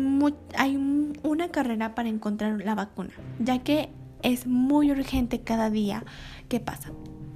hay 0.57 0.77
una 1.23 1.49
carrera 1.49 1.95
para 1.95 2.09
encontrar 2.09 2.61
la 2.65 2.75
vacuna, 2.75 3.11
ya 3.39 3.59
que 3.59 3.91
es 4.23 4.47
muy 4.47 4.91
urgente 4.91 5.41
cada 5.43 5.71
día 5.71 6.05
que 6.49 6.61
pasa. 6.61 6.91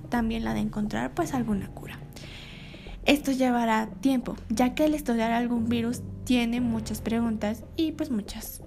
También 0.08 0.44
la 0.44 0.54
de 0.54 0.60
encontrar 0.60 1.12
pues 1.14 1.34
alguna 1.34 1.68
cura. 1.68 1.98
Esto 3.04 3.32
llevará 3.32 3.88
tiempo, 4.00 4.36
ya 4.48 4.74
que 4.74 4.86
el 4.86 4.94
estudiar 4.94 5.32
algún 5.32 5.68
virus 5.68 6.02
tiene 6.24 6.60
muchas 6.60 7.00
preguntas 7.00 7.64
y 7.76 7.92
pues 7.92 8.10
muchas 8.10 8.62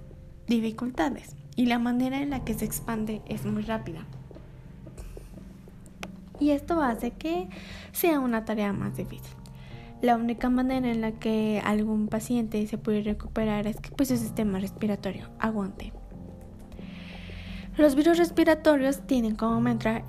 dificultades 0.46 1.34
y 1.56 1.66
la 1.66 1.80
manera 1.80 2.22
en 2.22 2.30
la 2.30 2.44
que 2.44 2.54
se 2.54 2.64
expande 2.64 3.20
es 3.26 3.44
muy 3.44 3.62
rápida. 3.62 4.06
Y 6.38 6.50
esto 6.50 6.80
hace 6.80 7.10
que 7.10 7.48
sea 7.90 8.20
una 8.20 8.44
tarea 8.44 8.72
más 8.72 8.96
difícil. 8.96 9.37
La 10.00 10.16
única 10.16 10.48
manera 10.48 10.88
en 10.88 11.00
la 11.00 11.12
que 11.12 11.60
algún 11.64 12.08
paciente 12.08 12.64
se 12.66 12.78
puede 12.78 13.02
recuperar 13.02 13.66
es 13.66 13.80
que 13.80 13.90
pues, 13.90 14.08
su 14.10 14.16
sistema 14.16 14.60
respiratorio 14.60 15.28
aguante. 15.40 15.92
Los 17.76 17.94
virus 17.94 18.18
respiratorios 18.18 19.06
tienen 19.06 19.34
como 19.36 19.60
meta, 19.60 20.04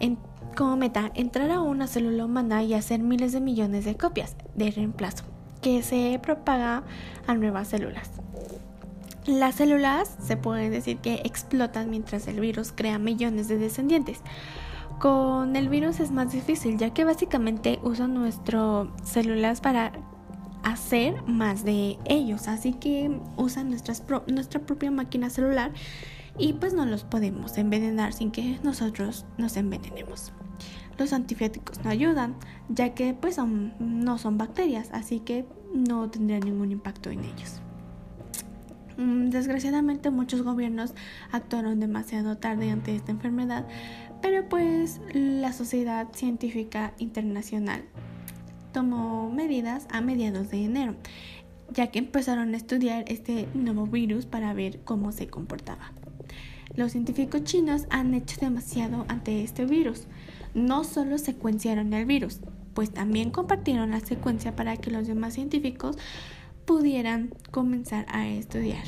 meta 0.77 1.11
entrar 1.15 1.51
a 1.51 1.61
una 1.61 1.87
célula 1.87 2.25
humana 2.25 2.63
y 2.63 2.73
hacer 2.73 2.99
miles 2.99 3.31
de 3.31 3.41
millones 3.41 3.85
de 3.85 3.95
copias 3.95 4.35
de 4.55 4.71
reemplazo 4.71 5.23
que 5.61 5.83
se 5.83 6.19
propaga 6.21 6.83
a 7.27 7.35
nuevas 7.35 7.67
células. 7.67 8.09
Las 9.25 9.55
células 9.55 10.17
se 10.21 10.37
puede 10.37 10.69
decir 10.69 10.97
que 10.97 11.21
explotan 11.23 11.89
mientras 11.89 12.27
el 12.27 12.39
virus 12.39 12.71
crea 12.71 12.97
millones 12.97 13.47
de 13.47 13.57
descendientes. 13.57 14.21
Con 14.99 15.55
el 15.55 15.69
virus 15.69 16.01
es 16.01 16.11
más 16.11 16.33
difícil 16.33 16.77
ya 16.77 16.93
que 16.93 17.05
básicamente 17.05 17.79
usa 17.83 18.07
nuestras 18.07 18.87
células 19.03 19.61
para 19.61 19.93
hacer 20.63 21.23
más 21.25 21.63
de 21.63 21.97
ellos. 22.05 22.49
Así 22.49 22.73
que 22.73 23.19
usan 23.37 23.69
nuestra 23.69 24.59
propia 24.59 24.91
máquina 24.91 25.29
celular 25.29 25.71
y 26.37 26.53
pues 26.53 26.73
no 26.73 26.85
los 26.85 27.05
podemos 27.05 27.57
envenenar 27.57 28.13
sin 28.13 28.31
que 28.31 28.59
nosotros 28.63 29.25
nos 29.37 29.55
envenenemos. 29.55 30.33
Los 30.97 31.13
antibióticos 31.13 31.81
no 31.83 31.89
ayudan, 31.89 32.35
ya 32.67 32.93
que 32.93 33.13
pues 33.13 33.37
no 33.37 34.17
son 34.17 34.37
bacterias, 34.37 34.89
así 34.91 35.21
que 35.21 35.45
no 35.73 36.09
tendrían 36.09 36.41
ningún 36.41 36.73
impacto 36.73 37.09
en 37.09 37.23
ellos. 37.23 37.61
Mm, 38.97 39.29
desgraciadamente 39.29 40.09
muchos 40.09 40.41
gobiernos 40.41 40.93
actuaron 41.31 41.79
demasiado 41.79 42.37
tarde 42.37 42.69
ante 42.69 42.93
esta 42.93 43.13
enfermedad, 43.13 43.65
pero 44.21 44.47
pues 44.47 45.01
la 45.13 45.53
Sociedad 45.53 46.07
Científica 46.13 46.93
Internacional 46.97 47.83
tomó 48.73 49.29
medidas 49.29 49.87
a 49.91 50.01
mediados 50.01 50.49
de 50.51 50.65
enero, 50.65 50.95
ya 51.71 51.87
que 51.87 51.99
empezaron 51.99 52.53
a 52.53 52.57
estudiar 52.57 53.05
este 53.07 53.47
nuevo 53.53 53.85
virus 53.85 54.25
para 54.25 54.53
ver 54.53 54.79
cómo 54.83 55.11
se 55.11 55.27
comportaba. 55.27 55.91
Los 56.75 56.91
científicos 56.91 57.43
chinos 57.43 57.87
han 57.89 58.13
hecho 58.13 58.37
demasiado 58.39 59.05
ante 59.07 59.43
este 59.43 59.65
virus. 59.65 60.05
No 60.53 60.83
solo 60.83 61.17
secuenciaron 61.17 61.93
el 61.93 62.05
virus, 62.05 62.39
pues 62.73 62.91
también 62.91 63.31
compartieron 63.31 63.91
la 63.91 63.99
secuencia 63.99 64.55
para 64.55 64.77
que 64.77 64.91
los 64.91 65.07
demás 65.07 65.33
científicos 65.33 65.97
pudieran 66.65 67.33
comenzar 67.51 68.05
a 68.09 68.27
estudiar 68.27 68.85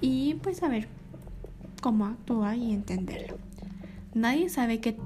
y 0.00 0.34
pues 0.34 0.58
saber 0.58 0.88
cómo 1.80 2.06
actúa 2.06 2.56
y 2.56 2.72
entenderlo. 2.72 3.45
Nadie 4.16 4.48
sabe 4.48 4.80
qué 4.80 4.96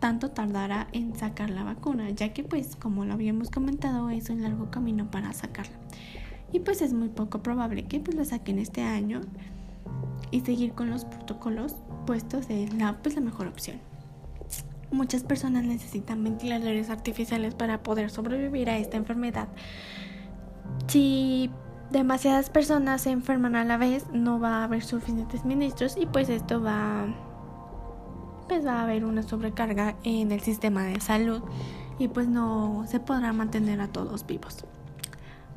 tanto 0.00 0.32
tardará 0.32 0.88
en 0.90 1.16
sacar 1.16 1.48
la 1.48 1.62
vacuna, 1.62 2.10
ya 2.10 2.32
que 2.32 2.42
pues 2.42 2.74
como 2.74 3.04
lo 3.04 3.12
habíamos 3.12 3.50
comentado 3.50 4.10
es 4.10 4.30
un 4.30 4.42
largo 4.42 4.68
camino 4.68 5.12
para 5.12 5.32
sacarla. 5.32 5.76
Y 6.52 6.58
pues 6.58 6.82
es 6.82 6.92
muy 6.92 7.08
poco 7.08 7.40
probable 7.40 7.84
que 7.84 8.00
pues 8.00 8.16
lo 8.16 8.24
saquen 8.24 8.58
este 8.58 8.82
año 8.82 9.20
y 10.32 10.40
seguir 10.40 10.72
con 10.72 10.90
los 10.90 11.04
protocolos 11.04 11.76
puestos 12.04 12.50
es 12.50 12.74
la, 12.74 12.94
pues, 13.00 13.14
la 13.14 13.20
mejor 13.20 13.46
opción. 13.46 13.78
Muchas 14.90 15.22
personas 15.22 15.62
necesitan 15.62 16.24
ventiladores 16.24 16.90
artificiales 16.90 17.54
para 17.54 17.84
poder 17.84 18.10
sobrevivir 18.10 18.70
a 18.70 18.76
esta 18.76 18.96
enfermedad, 18.96 19.46
si 20.88 21.48
demasiadas 21.92 22.50
personas 22.50 23.02
se 23.02 23.12
enferman 23.12 23.54
a 23.54 23.64
la 23.64 23.76
vez, 23.76 24.06
no 24.12 24.40
va 24.40 24.62
a 24.62 24.64
haber 24.64 24.82
suficientes 24.82 25.44
ministros 25.44 25.96
y 25.96 26.06
pues 26.06 26.28
esto 26.28 26.60
va 26.60 27.06
pues 28.48 28.66
va 28.66 28.80
a 28.80 28.82
haber 28.82 29.04
una 29.04 29.22
sobrecarga 29.22 29.96
en 30.04 30.32
el 30.32 30.40
sistema 30.40 30.84
de 30.84 31.00
salud 31.00 31.42
y 31.98 32.08
pues 32.08 32.28
no 32.28 32.84
se 32.88 33.00
podrá 33.00 33.32
mantener 33.32 33.80
a 33.80 33.88
todos 33.88 34.26
vivos. 34.26 34.64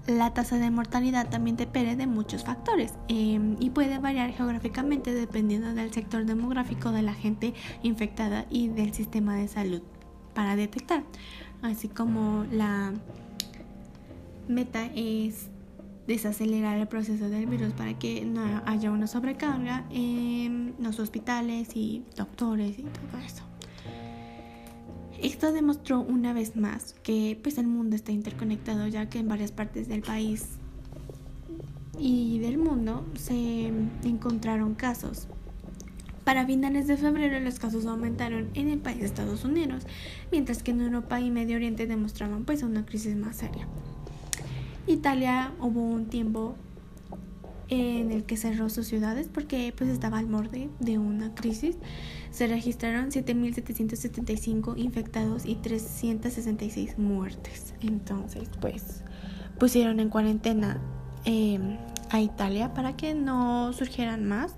La 0.07 0.33
tasa 0.33 0.57
de 0.57 0.71
mortalidad 0.71 1.29
también 1.29 1.55
depende 1.55 1.95
de 1.95 2.07
muchos 2.07 2.43
factores 2.43 2.93
em, 3.09 3.57
y 3.59 3.69
puede 3.69 3.99
variar 3.99 4.31
geográficamente 4.31 5.13
dependiendo 5.13 5.73
del 5.73 5.93
sector 5.93 6.25
demográfico 6.25 6.91
de 6.91 7.03
la 7.03 7.13
gente 7.13 7.53
infectada 7.83 8.45
y 8.49 8.69
del 8.69 8.93
sistema 8.93 9.35
de 9.35 9.47
salud 9.47 9.81
para 10.33 10.55
detectar, 10.55 11.03
así 11.61 11.89
como 11.89 12.45
la 12.51 12.93
meta 14.47 14.89
es 14.95 15.49
desacelerar 16.09 16.79
el 16.79 16.87
proceso 16.87 17.29
del 17.29 17.45
virus 17.45 17.71
para 17.73 17.93
que 17.93 18.25
no 18.25 18.63
haya 18.65 18.89
una 18.89 19.05
sobrecarga 19.05 19.85
en 19.91 20.73
los 20.79 20.99
hospitales 20.99 21.75
y 21.75 22.03
doctores 22.17 22.79
y 22.79 22.81
todo 22.81 23.21
eso. 23.23 23.43
Esto 25.21 25.51
demostró 25.51 25.99
una 25.99 26.33
vez 26.33 26.55
más 26.55 26.95
que 27.03 27.39
pues 27.43 27.59
el 27.59 27.67
mundo 27.67 27.95
está 27.95 28.11
interconectado 28.11 28.87
ya 28.87 29.07
que 29.07 29.19
en 29.19 29.27
varias 29.27 29.51
partes 29.51 29.87
del 29.87 30.01
país 30.01 30.47
y 31.99 32.39
del 32.39 32.57
mundo 32.57 33.05
se 33.13 33.67
encontraron 34.03 34.73
casos. 34.73 35.27
Para 36.23 36.43
finales 36.43 36.87
de 36.87 36.97
febrero 36.97 37.39
los 37.39 37.59
casos 37.59 37.85
aumentaron 37.85 38.49
en 38.55 38.69
el 38.69 38.79
país 38.79 38.99
de 38.99 39.05
Estados 39.05 39.45
Unidos, 39.45 39.85
mientras 40.31 40.63
que 40.63 40.71
en 40.71 40.81
Europa 40.81 41.21
y 41.21 41.29
Medio 41.29 41.57
Oriente 41.57 41.85
demostraban 41.85 42.45
pues 42.45 42.63
una 42.63 42.83
crisis 42.83 43.15
más 43.15 43.35
seria. 43.35 43.67
Italia 44.91 45.53
hubo 45.59 45.81
un 45.81 46.07
tiempo 46.07 46.55
en 47.67 48.11
el 48.11 48.23
que 48.23 48.37
cerró 48.37 48.69
sus 48.69 48.87
ciudades 48.87 49.29
porque 49.31 49.73
pues 49.77 49.89
estaba 49.89 50.17
al 50.17 50.25
borde 50.25 50.69
de 50.79 50.97
una 50.97 51.35
crisis. 51.35 51.77
Se 52.31 52.47
registraron 52.47 53.11
7.775 53.11 54.77
infectados 54.77 55.45
y 55.45 55.55
366 55.55 56.97
muertes. 56.97 57.75
Entonces 57.81 58.49
pues 58.59 59.03
pusieron 59.59 59.99
en 59.99 60.09
cuarentena 60.09 60.81
em, 61.25 61.77
a 62.09 62.21
Italia 62.21 62.73
para 62.73 62.95
que 62.95 63.13
no 63.13 63.71
surgieran 63.73 64.27
más 64.27 64.55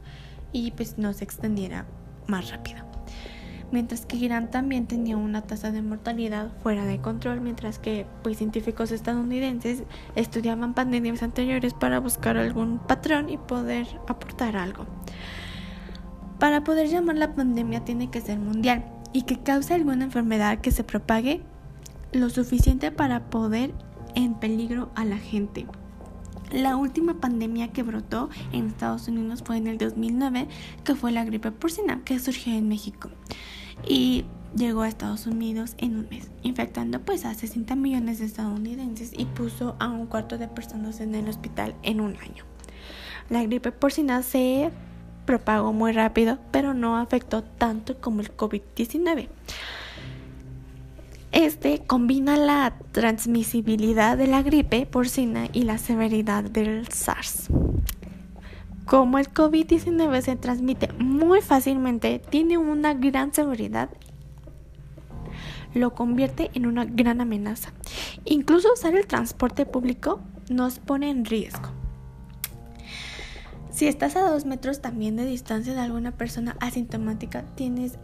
y 0.53 0.71
pues 0.71 0.97
no 0.97 1.11
se 1.13 1.25
extendiera 1.25 1.85
más 2.27 2.49
rápido 2.51 2.90
mientras 3.71 4.05
que 4.05 4.17
Irán 4.17 4.51
también 4.51 4.85
tenía 4.85 5.17
una 5.17 5.41
tasa 5.41 5.71
de 5.71 5.81
mortalidad 5.81 6.51
fuera 6.61 6.85
de 6.85 6.99
control, 6.99 7.41
mientras 7.41 7.79
que 7.79 8.05
pues, 8.21 8.37
científicos 8.37 8.91
estadounidenses 8.91 9.83
estudiaban 10.15 10.73
pandemias 10.73 11.23
anteriores 11.23 11.73
para 11.73 11.99
buscar 11.99 12.37
algún 12.37 12.79
patrón 12.79 13.29
y 13.29 13.37
poder 13.37 13.87
aportar 14.07 14.55
algo. 14.55 14.85
Para 16.39 16.63
poder 16.63 16.87
llamar 16.87 17.17
la 17.17 17.33
pandemia 17.33 17.85
tiene 17.85 18.09
que 18.09 18.21
ser 18.21 18.39
mundial 18.39 18.85
y 19.13 19.23
que 19.23 19.39
cause 19.39 19.73
alguna 19.73 20.05
enfermedad 20.05 20.59
que 20.59 20.71
se 20.71 20.83
propague 20.83 21.41
lo 22.11 22.29
suficiente 22.29 22.91
para 22.91 23.29
poder 23.29 23.73
en 24.15 24.33
peligro 24.35 24.91
a 24.95 25.05
la 25.05 25.17
gente. 25.17 25.65
La 26.51 26.75
última 26.75 27.21
pandemia 27.21 27.69
que 27.69 27.83
brotó 27.83 28.29
en 28.51 28.67
Estados 28.67 29.07
Unidos 29.07 29.41
fue 29.45 29.55
en 29.55 29.67
el 29.67 29.77
2009, 29.77 30.49
que 30.83 30.95
fue 30.95 31.13
la 31.13 31.23
gripe 31.23 31.51
porcina, 31.51 32.01
que 32.03 32.19
surgió 32.19 32.53
en 32.53 32.67
México 32.67 33.09
y 33.87 34.25
llegó 34.55 34.81
a 34.81 34.87
Estados 34.87 35.27
Unidos 35.27 35.75
en 35.77 35.97
un 35.97 36.07
mes, 36.09 36.29
infectando 36.43 36.99
pues 36.99 37.25
a 37.25 37.33
60 37.33 37.75
millones 37.75 38.19
de 38.19 38.25
estadounidenses 38.25 39.11
y 39.17 39.25
puso 39.25 39.75
a 39.79 39.87
un 39.87 40.07
cuarto 40.07 40.37
de 40.37 40.47
personas 40.47 40.99
en 40.99 41.15
el 41.15 41.29
hospital 41.29 41.75
en 41.83 42.01
un 42.01 42.15
año. 42.17 42.43
La 43.29 43.43
gripe 43.43 43.71
porcina 43.71 44.23
se 44.23 44.71
propagó 45.25 45.71
muy 45.71 45.93
rápido, 45.93 46.39
pero 46.51 46.73
no 46.73 46.97
afectó 46.97 47.43
tanto 47.43 47.99
como 48.01 48.21
el 48.21 48.35
COVID-19. 48.35 49.29
Este 51.31 51.79
combina 51.79 52.35
la 52.35 52.73
transmisibilidad 52.91 54.17
de 54.17 54.27
la 54.27 54.41
gripe 54.41 54.85
porcina 54.85 55.47
y 55.53 55.63
la 55.63 55.77
severidad 55.77 56.43
del 56.43 56.89
SARS. 56.89 57.47
Como 58.91 59.19
el 59.19 59.33
COVID-19 59.33 60.19
se 60.19 60.35
transmite 60.35 60.91
muy 60.99 61.39
fácilmente, 61.41 62.19
tiene 62.19 62.57
una 62.57 62.93
gran 62.93 63.33
seguridad, 63.33 63.89
lo 65.73 65.95
convierte 65.95 66.51
en 66.55 66.65
una 66.65 66.83
gran 66.83 67.21
amenaza. 67.21 67.71
Incluso 68.25 68.73
usar 68.73 68.93
el 68.95 69.07
transporte 69.07 69.65
público 69.65 70.19
nos 70.49 70.79
pone 70.79 71.09
en 71.09 71.23
riesgo. 71.23 71.69
Si 73.69 73.87
estás 73.87 74.17
a 74.17 74.29
dos 74.29 74.43
metros 74.43 74.81
también 74.81 75.15
de 75.15 75.25
distancia 75.25 75.73
de 75.73 75.79
alguna 75.79 76.11
persona 76.11 76.57
asintomática, 76.59 77.45
tienes 77.55 77.97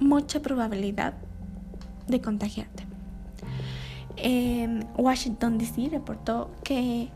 mucha 0.00 0.42
probabilidad 0.42 1.14
de 2.08 2.20
contagiarte. 2.20 2.84
Washington 4.98 5.56
DC 5.56 5.88
reportó 5.90 6.50
que 6.62 7.08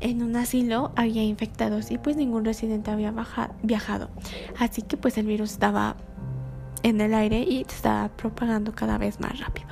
en 0.00 0.22
un 0.22 0.36
asilo 0.36 0.92
había 0.96 1.22
infectados 1.22 1.90
y 1.90 1.98
pues 1.98 2.16
ningún 2.16 2.44
residente 2.44 2.90
había 2.90 3.14
viajado. 3.62 4.08
Así 4.58 4.82
que 4.82 4.96
pues 4.96 5.18
el 5.18 5.26
virus 5.26 5.52
estaba 5.52 5.96
en 6.82 7.00
el 7.00 7.14
aire 7.14 7.40
y 7.40 7.64
se 7.68 7.76
estaba 7.76 8.08
propagando 8.08 8.72
cada 8.72 8.98
vez 8.98 9.20
más 9.20 9.38
rápido. 9.38 9.68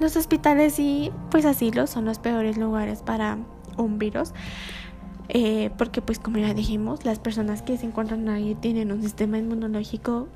Los 0.00 0.16
hospitales 0.16 0.78
y 0.78 1.12
pues 1.30 1.44
asilos 1.44 1.90
son 1.90 2.04
los 2.04 2.18
peores 2.18 2.56
lugares 2.56 3.02
para 3.02 3.38
un 3.76 3.98
virus. 3.98 4.32
Eh, 5.28 5.70
porque 5.78 6.02
pues 6.02 6.18
como 6.18 6.38
ya 6.38 6.52
dijimos, 6.52 7.04
las 7.04 7.18
personas 7.18 7.62
que 7.62 7.76
se 7.78 7.86
encuentran 7.86 8.28
ahí 8.28 8.54
tienen 8.54 8.92
un 8.92 9.02
sistema 9.02 9.38
inmunológico 9.38 10.28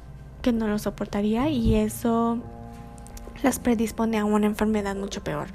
que 0.43 0.53
no 0.53 0.69
lo 0.69 0.79
soportaría 0.79 1.49
y 1.51 1.75
eso 1.75 2.39
las 3.43 3.59
predispone 3.59 4.19
a 4.19 4.25
una 4.25 4.47
enfermedad 4.47 4.97
mucho 4.97 5.23
peor. 5.23 5.49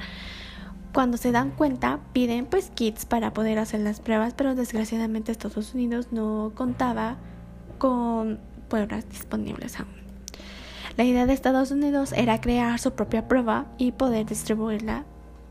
Cuando 0.94 1.18
se 1.18 1.32
dan 1.32 1.52
cuenta, 1.52 2.00
piden 2.12 2.46
pues 2.46 2.70
kits 2.70 3.06
para 3.06 3.34
poder 3.34 3.60
hacer 3.60 3.80
las 3.80 4.02
pruebas, 4.02 4.34
pero 4.36 4.56
desgraciadamente 4.56 5.32
Estados 5.32 5.74
Unidos 5.74 6.08
no 6.12 6.52
contaba 6.54 7.18
con 7.78 8.40
pruebas 8.68 9.10
disponibles 9.10 9.80
aún. 9.80 10.02
La 10.98 11.06
idea 11.06 11.26
de 11.26 11.34
Estados 11.34 11.72
Unidos 11.72 12.12
era 12.12 12.42
crear 12.42 12.78
su 12.78 12.92
propia 12.92 13.28
prueba 13.30 13.66
y 13.78 13.94
poder 13.94 14.26
distribuirla 14.26 15.06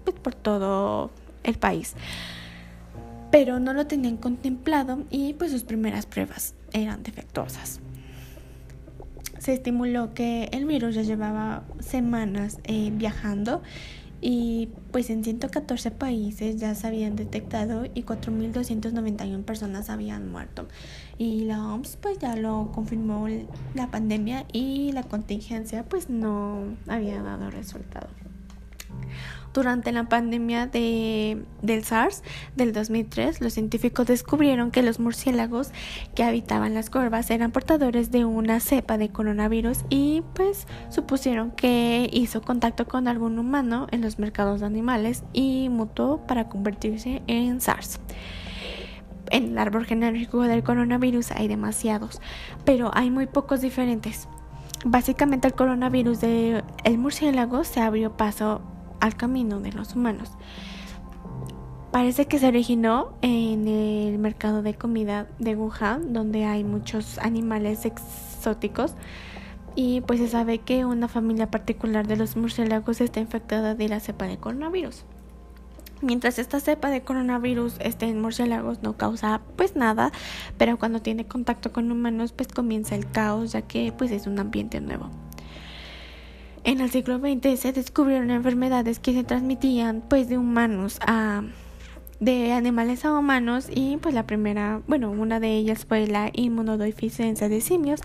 pues, 0.05 0.17
por 0.19 0.35
todo 0.35 1.11
el 1.43 1.57
país. 1.57 1.95
Pero 3.31 3.61
no 3.61 3.73
lo 3.73 3.87
tenían 3.87 4.19
contemplado 4.19 5.05
y 5.11 5.33
pues 5.35 5.53
sus 5.53 5.63
primeras 5.63 6.05
pruebas 6.05 6.55
eran 6.73 7.03
defectuosas. 7.03 7.81
Se 9.39 9.55
estimuló 9.55 10.13
que 10.13 10.51
el 10.53 10.67
virus 10.67 10.95
ya 10.95 11.03
llevaba 11.03 11.63
semanas 11.79 12.59
eh, 12.65 12.91
viajando 12.93 13.63
y 14.21 14.69
pues 14.93 15.11
en 15.11 15.25
114 15.25 15.91
países 15.91 16.57
ya 16.57 16.75
se 16.75 16.87
habían 16.87 17.17
detectado 17.17 17.85
y 17.95 18.03
4.291 18.03 19.45
personas 19.45 19.91
habían 19.91 20.31
muerto. 20.31 20.69
Y 21.19 21.45
la 21.45 21.67
OMS 21.67 21.97
pues 21.97 22.19
ya 22.19 22.37
lo 22.37 22.71
confirmó 22.73 23.27
la 23.75 23.91
pandemia 23.91 24.47
y 24.53 24.93
la 24.93 25.03
contingencia 25.05 25.85
pues 25.85 26.11
no 26.11 26.77
había 26.89 27.23
dado 27.23 27.51
resultado 27.51 28.09
durante 29.53 29.93
la 29.93 30.09
pandemia 30.09 30.67
de, 30.67 31.45
del 31.63 31.85
SARS 31.85 32.23
del 32.57 32.73
2003, 32.73 33.41
los 33.41 33.53
científicos 33.55 34.07
descubrieron 34.07 34.71
que 34.71 34.83
los 34.83 35.01
murciélagos 35.01 35.73
que 36.15 36.23
habitaban 36.23 36.75
las 36.75 36.91
cuevas 36.91 37.31
eran 37.31 37.51
portadores 37.51 38.11
de 38.11 38.25
una 38.25 38.61
cepa 38.61 38.99
de 38.99 39.11
coronavirus 39.11 39.85
y 39.89 40.23
pues 40.35 40.67
supusieron 40.89 41.51
que 41.51 42.09
hizo 42.13 42.43
contacto 42.43 42.87
con 42.87 43.09
algún 43.09 43.39
humano 43.39 43.87
en 43.91 44.03
los 44.03 44.19
mercados 44.19 44.61
de 44.61 44.67
animales 44.67 45.25
y 45.33 45.69
mutó 45.69 46.25
para 46.27 46.49
convertirse 46.49 47.23
en 47.27 47.61
SARS. 47.61 48.01
En 49.31 49.53
el 49.53 49.59
árbol 49.59 49.87
genético 49.87 50.43
del 50.43 50.65
coronavirus 50.65 51.31
hay 51.33 51.47
demasiados, 51.47 52.21
pero 52.65 52.91
hay 52.95 53.11
muy 53.11 53.27
pocos 53.27 53.61
diferentes. 53.61 54.29
Básicamente 54.85 55.47
el 55.47 55.55
coronavirus 55.55 56.21
del 56.21 56.65
murciélago 56.99 57.65
se 57.65 57.81
abrió 57.81 58.17
paso 58.17 58.63
al 59.01 59.17
camino 59.17 59.61
de 59.61 59.73
los 59.73 59.95
humanos. 59.95 60.31
Parece 61.91 62.27
que 62.27 62.39
se 62.39 62.47
originó 62.47 63.13
en 63.21 63.67
el 63.67 64.19
mercado 64.19 64.63
de 64.63 64.75
comida 64.75 65.27
de 65.41 65.57
Wuhan, 65.57 66.13
donde 66.13 66.45
hay 66.45 66.63
muchos 66.63 67.19
animales 67.19 67.85
exóticos. 67.85 68.95
Y 69.75 70.01
pues 70.03 70.21
se 70.21 70.29
sabe 70.29 70.59
que 70.59 70.85
una 70.85 71.09
familia 71.09 71.51
particular 71.51 72.07
de 72.07 72.17
los 72.17 72.37
murciélagos 72.37 73.01
está 73.01 73.21
infectada 73.21 73.75
de 73.75 73.89
la 73.89 74.01
cepa 74.01 74.27
de 74.27 74.37
coronavirus. 74.37 75.05
Mientras 76.03 76.39
esta 76.39 76.61
cepa 76.61 76.91
de 76.91 77.03
coronavirus 77.03 77.75
esté 77.81 78.07
en 78.07 78.21
murciélagos 78.21 78.83
no 78.83 78.97
causa 78.97 79.41
pues 79.57 79.77
nada, 79.77 80.13
pero 80.57 80.79
cuando 80.79 81.03
tiene 81.03 81.27
contacto 81.27 81.73
con 81.73 81.93
humanos 81.93 82.33
pues 82.33 82.49
comienza 82.49 82.95
el 82.95 83.11
caos 83.11 83.53
ya 83.53 83.63
que 83.63 83.93
pues 83.93 84.11
es 84.11 84.27
un 84.27 84.39
ambiente 84.39 84.81
nuevo. 84.81 85.11
En 86.63 86.81
el 86.81 86.91
siglo 86.91 87.19
XX 87.19 87.59
se 87.59 87.73
descubrieron 87.73 88.31
enfermedades 88.31 88.99
que 88.99 89.15
se 89.15 89.25
transmitían 89.25 90.03
pues 90.07 90.29
de 90.29 90.37
humanos 90.37 90.99
a 91.07 91.43
de 92.21 92.53
animales 92.53 93.07
a 93.07 93.19
humanos 93.19 93.69
y 93.75 93.97
pues 93.97 94.15
la 94.15 94.27
primera, 94.27 94.83
bueno, 94.87 95.11
una 95.11 95.41
de 95.41 95.57
ellas 95.57 95.87
fue 95.87 96.07
la 96.07 96.29
inmunodeficiencia 96.35 97.49
de 97.49 97.63
simios 97.63 98.03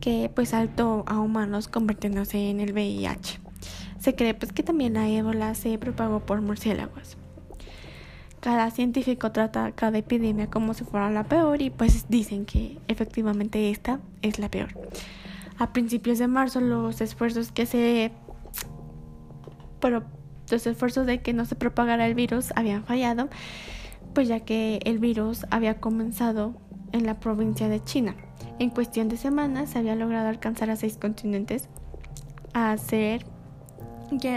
que 0.00 0.28
pues 0.34 0.48
saltó 0.48 1.04
a 1.06 1.20
humanos 1.20 1.68
convirtiéndose 1.68 2.50
en 2.50 2.58
el 2.58 2.72
VIH. 2.72 3.38
Se 4.00 4.16
cree 4.16 4.34
pues 4.34 4.52
que 4.52 4.64
también 4.64 4.94
la 4.94 5.08
ébola 5.08 5.54
se 5.54 5.78
propagó 5.78 6.18
por 6.18 6.40
murciélagos. 6.40 7.16
Cada 8.40 8.72
científico 8.72 9.30
trata 9.30 9.70
cada 9.70 9.98
epidemia 9.98 10.50
como 10.50 10.74
si 10.74 10.82
fuera 10.82 11.08
la 11.08 11.22
peor 11.22 11.62
y 11.62 11.70
pues 11.70 12.06
dicen 12.08 12.46
que 12.46 12.78
efectivamente 12.88 13.70
esta 13.70 14.00
es 14.22 14.40
la 14.40 14.50
peor 14.50 14.70
a 15.58 15.72
principios 15.72 16.18
de 16.18 16.28
marzo 16.28 16.60
los 16.60 17.00
esfuerzos 17.00 17.52
que 17.52 17.66
se 17.66 18.12
los 20.50 20.66
esfuerzos 20.66 21.06
de 21.06 21.22
que 21.22 21.32
no 21.32 21.44
se 21.44 21.56
propagara 21.56 22.06
el 22.06 22.14
virus 22.14 22.52
habían 22.54 22.84
fallado, 22.84 23.28
pues 24.14 24.28
ya 24.28 24.40
que 24.40 24.80
el 24.84 24.98
virus 24.98 25.44
había 25.50 25.80
comenzado 25.80 26.54
en 26.92 27.06
la 27.06 27.18
provincia 27.18 27.68
de 27.68 27.82
China. 27.82 28.14
En 28.58 28.70
cuestión 28.70 29.08
de 29.08 29.16
semanas 29.16 29.70
se 29.70 29.78
había 29.78 29.96
logrado 29.96 30.28
alcanzar 30.28 30.70
a 30.70 30.76
seis 30.76 30.98
continentes. 31.00 31.68
A 32.54 32.72
hacer 32.72 33.24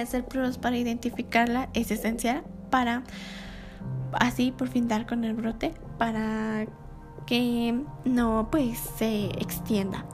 hacer 0.01 0.25
pruebas 0.25 0.58
para 0.58 0.78
identificarla 0.78 1.69
es 1.73 1.91
esencial 1.91 2.43
para 2.69 3.04
así 4.13 4.51
por 4.51 4.69
fin 4.69 4.88
dar 4.88 5.06
con 5.06 5.25
el 5.25 5.34
brote 5.34 5.73
para 5.97 6.65
que 7.25 7.78
no 8.06 8.47
pues 8.51 8.80
se 8.97 9.25
extienda. 9.25 10.06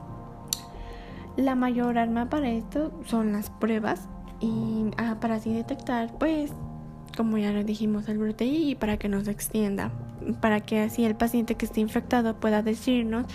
La 1.42 1.56
mayor 1.56 1.98
arma 1.98 2.30
para 2.30 2.52
esto 2.52 2.92
son 3.08 3.32
las 3.32 3.50
pruebas 3.50 4.08
y 4.40 4.92
ah, 4.98 5.18
para 5.20 5.36
así 5.36 5.52
detectar, 5.52 6.16
pues, 6.20 6.52
como 7.18 7.40
ya 7.40 7.52
lo 7.52 7.64
dijimos, 7.64 8.08
el 8.10 8.20
brote 8.20 8.46
y 8.46 8.76
para 8.76 8.98
que 8.98 9.10
no 9.10 9.24
se 9.24 9.32
extienda, 9.32 9.92
para 10.40 10.60
que 10.60 10.82
así 10.82 11.04
el 11.04 11.16
paciente 11.16 11.56
que 11.56 11.66
esté 11.66 11.82
infectado 11.82 12.40
pueda 12.40 12.62
decirnos 12.62 13.26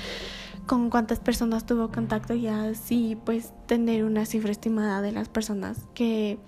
con 0.67 0.89
cuántas 0.89 1.19
personas 1.19 1.67
tuvo 1.67 1.91
contacto 1.91 2.35
y 2.35 2.47
así 2.47 3.19
pues 3.25 3.53
tener 3.67 4.05
una 4.05 4.25
cifra 4.25 4.53
estimada 4.53 5.03
de 5.03 5.11
las 5.11 5.29
personas 5.29 5.77
que 5.93 6.39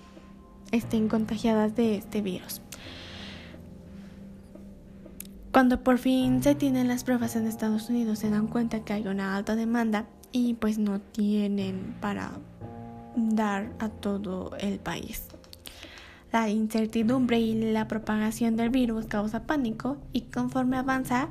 estén 0.71 1.09
contagiadas 1.09 1.75
de 1.75 1.97
este 1.97 2.23
virus. 2.23 2.63
Cuando 5.51 5.83
por 5.83 5.99
fin 5.99 6.41
se 6.41 6.55
tienen 6.55 6.87
las 6.87 7.03
pruebas 7.03 7.35
en 7.35 7.49
Estados 7.49 7.91
Unidos 7.91 8.21
se 8.21 8.31
dan 8.31 8.47
cuenta 8.47 8.85
que 8.85 8.93
hay 8.93 9.09
una 9.09 9.35
alta 9.35 9.57
demanda 9.57 10.07
y 10.39 10.55
pues 10.55 10.79
no 10.79 11.01
tienen 11.01 11.97
para 12.01 12.31
dar 13.17 13.73
a 13.81 13.89
todo 13.89 14.57
el 14.61 14.79
país. 14.79 15.25
La 16.33 16.49
incertidumbre 16.49 17.41
y 17.41 17.73
la 17.73 17.89
propagación 17.89 18.57
del 18.57 18.71
virus 18.71 19.07
causa 19.07 19.45
pánico 19.45 19.97
y 20.13 20.23
conforme 20.23 20.77
avanza, 20.77 21.29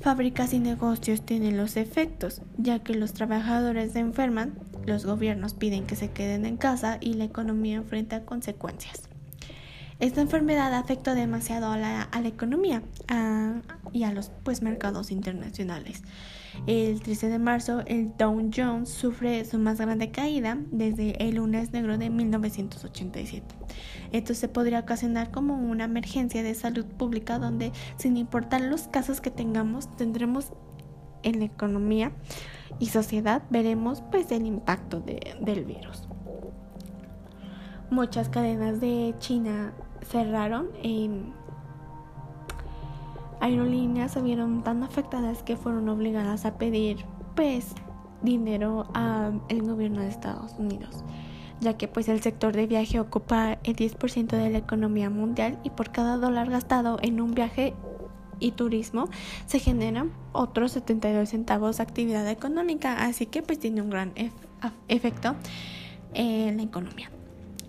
fábricas 0.00 0.52
y 0.52 0.58
negocios 0.58 1.24
tienen 1.24 1.56
los 1.56 1.76
efectos, 1.76 2.42
ya 2.58 2.80
que 2.80 2.94
los 2.94 3.14
trabajadores 3.14 3.92
se 3.92 4.00
enferman, 4.00 4.58
los 4.84 5.06
gobiernos 5.06 5.54
piden 5.54 5.86
que 5.86 5.96
se 5.96 6.10
queden 6.10 6.44
en 6.44 6.58
casa 6.58 6.98
y 7.00 7.14
la 7.14 7.24
economía 7.24 7.76
enfrenta 7.76 8.24
consecuencias. 8.24 9.08
Esta 9.98 10.20
enfermedad 10.20 10.74
afectó 10.74 11.14
demasiado 11.14 11.70
a 11.70 11.78
la, 11.78 12.08
economía 12.24 12.82
y 13.94 14.02
a 14.02 14.12
los 14.12 14.30
pues, 14.42 14.60
mercados 14.60 15.10
internacionales. 15.10 16.02
El 16.66 17.00
13 17.00 17.28
de 17.28 17.38
marzo, 17.38 17.82
el 17.86 18.16
Dow 18.16 18.50
Jones 18.54 18.88
sufre 18.88 19.44
su 19.44 19.58
más 19.58 19.78
grande 19.78 20.10
caída 20.10 20.58
desde 20.70 21.22
el 21.22 21.36
lunes 21.36 21.72
negro 21.72 21.98
de 21.98 22.10
1987. 22.10 23.44
Esto 24.12 24.34
se 24.34 24.48
podría 24.48 24.80
ocasionar 24.80 25.30
como 25.30 25.54
una 25.54 25.84
emergencia 25.84 26.42
de 26.42 26.54
salud 26.54 26.84
pública 26.84 27.38
donde, 27.38 27.72
sin 27.96 28.16
importar 28.16 28.62
los 28.62 28.88
casos 28.88 29.20
que 29.20 29.30
tengamos, 29.30 29.94
tendremos 29.96 30.52
en 31.22 31.40
la 31.40 31.44
economía 31.44 32.12
y 32.78 32.86
sociedad, 32.86 33.42
veremos 33.50 34.02
pues 34.10 34.30
el 34.32 34.46
impacto 34.46 35.00
del 35.00 35.64
virus. 35.64 36.08
Muchas 37.90 38.28
cadenas 38.28 38.80
de 38.80 39.14
China 39.18 39.72
cerraron. 40.02 40.68
Aerolíneas 43.46 44.12
se 44.12 44.22
vieron 44.22 44.62
tan 44.62 44.82
afectadas 44.82 45.42
que 45.42 45.56
fueron 45.56 45.88
obligadas 45.88 46.44
a 46.44 46.58
pedir 46.58 47.04
pues 47.34 47.74
dinero 48.22 48.86
al 48.94 49.40
gobierno 49.62 50.00
de 50.00 50.08
Estados 50.08 50.52
Unidos 50.58 51.04
ya 51.60 51.76
que 51.76 51.88
pues 51.88 52.08
el 52.08 52.20
sector 52.20 52.54
de 52.54 52.66
viaje 52.66 53.00
ocupa 53.00 53.58
el 53.64 53.76
10% 53.76 54.26
de 54.28 54.50
la 54.50 54.58
economía 54.58 55.10
mundial 55.10 55.58
y 55.64 55.70
por 55.70 55.90
cada 55.90 56.16
dólar 56.16 56.50
gastado 56.50 56.98
en 57.02 57.20
un 57.20 57.34
viaje 57.34 57.74
y 58.38 58.52
turismo 58.52 59.08
se 59.46 59.58
generan 59.58 60.12
otros 60.32 60.72
72 60.72 61.30
centavos 61.30 61.78
de 61.78 61.82
actividad 61.82 62.28
económica, 62.28 63.04
así 63.04 63.26
que 63.26 63.42
pues 63.42 63.58
tiene 63.58 63.80
un 63.80 63.90
gran 63.90 64.12
efecto 64.88 65.36
en 66.12 66.58
la 66.58 66.62
economía. 66.62 67.10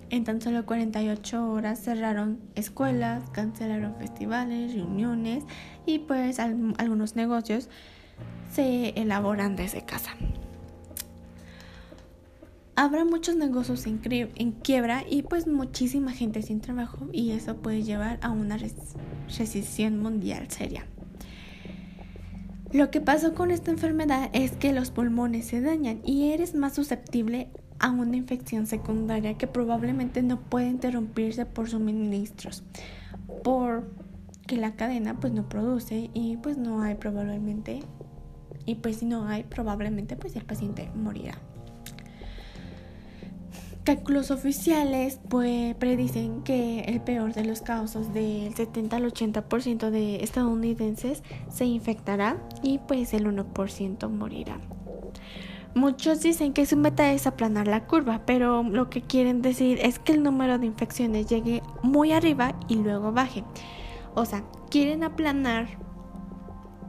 En 0.09 0.23
tan 0.23 0.41
solo 0.41 0.65
48 0.65 1.51
horas 1.51 1.79
cerraron 1.79 2.39
escuelas, 2.55 3.29
cancelaron 3.31 3.95
festivales, 3.95 4.73
reuniones 4.73 5.43
y 5.85 5.99
pues 5.99 6.39
algunos 6.39 7.15
negocios 7.15 7.69
se 8.51 8.89
elaboran 8.89 9.55
desde 9.57 9.81
casa. 9.83 10.11
Habrá 12.79 13.03
muchos 13.05 13.35
negocios 13.35 13.85
en, 13.87 14.51
quiebra 14.51 15.03
y 15.09 15.23
pues 15.23 15.47
muchísima 15.47 16.11
gente 16.11 16.43
sin 16.43 16.61
trabajo 16.61 17.07
y 17.11 17.31
eso 17.31 17.57
puede 17.57 17.83
llevar 17.83 18.19
a 18.21 18.29
una 18.29 18.57
recesión 19.27 19.99
mundial 19.99 20.49
seria. 20.49 20.85
Lo 22.71 22.91
que 22.91 23.01
pasó 23.01 23.33
con 23.33 23.49
esta 23.49 23.71
enfermedad 23.71 24.29
es 24.31 24.51
que 24.51 24.73
los 24.73 24.91
pulmones 24.91 25.47
se 25.47 25.59
dañan 25.59 26.01
y 26.05 26.31
eres 26.31 26.53
más 26.53 26.75
susceptible 26.75 27.49
a 27.79 27.91
una 27.91 28.17
infección 28.17 28.67
secundaria 28.67 29.37
que 29.37 29.47
probablemente 29.47 30.21
no 30.21 30.39
puede 30.39 30.67
interrumpirse 30.67 31.45
por 31.45 31.69
suministros, 31.69 32.63
porque 33.43 34.57
la 34.57 34.75
cadena 34.75 35.19
pues 35.19 35.33
no 35.33 35.47
produce 35.47 36.09
y 36.13 36.37
pues 36.37 36.57
no 36.57 36.81
hay 36.81 36.95
probablemente 36.95 37.81
y 38.65 38.75
pues 38.75 38.97
si 38.97 39.05
no 39.05 39.27
hay 39.27 39.43
probablemente 39.43 40.15
pues 40.15 40.35
el 40.35 40.45
paciente 40.45 40.89
morirá. 40.95 41.37
Cálculos 43.83 44.31
oficiales 44.31 45.19
pues 45.29 45.73
predicen 45.75 46.43
que 46.43 46.81
el 46.81 46.99
peor 46.99 47.33
de 47.33 47.45
los 47.45 47.61
casos 47.61 48.13
del 48.13 48.53
70 48.53 48.97
al 48.97 49.05
80% 49.05 49.89
de 49.91 50.23
estadounidenses 50.25 51.23
se 51.49 51.63
infectará 51.63 52.37
y 52.61 52.79
pues 52.79 53.13
el 53.13 53.25
1% 53.27 54.09
morirá. 54.09 54.59
Muchos 55.77 56.23
dicen 56.23 56.53
que 56.53 56.65
su 56.65 56.75
meta 56.75 57.11
es 57.11 57.27
aplanar 57.27 57.67
la 57.67 57.85
curva, 57.85 58.21
pero 58.25 58.63
lo 58.63 58.89
que 58.89 59.03
quieren 59.03 59.43
decir 59.43 59.77
es 59.79 59.99
que 59.99 60.13
el 60.13 60.23
número 60.23 60.57
de 60.57 60.65
infecciones 60.65 61.27
llegue 61.27 61.61
muy 61.83 62.13
arriba 62.13 62.55
y 62.67 62.77
luego 62.77 63.11
baje. 63.11 63.43
O 64.15 64.25
sea, 64.25 64.43
quieren 64.71 65.03
aplanar 65.03 65.67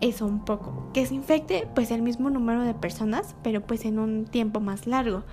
eso 0.00 0.24
un 0.24 0.42
poco. 0.42 0.90
Que 0.94 1.04
se 1.04 1.14
infecte 1.14 1.68
pues 1.74 1.90
el 1.90 2.00
mismo 2.00 2.30
número 2.30 2.62
de 2.62 2.72
personas, 2.72 3.36
pero 3.42 3.60
pues 3.60 3.84
en 3.84 3.98
un 3.98 4.24
tiempo 4.24 4.58
más 4.58 4.86
largo. 4.86 5.24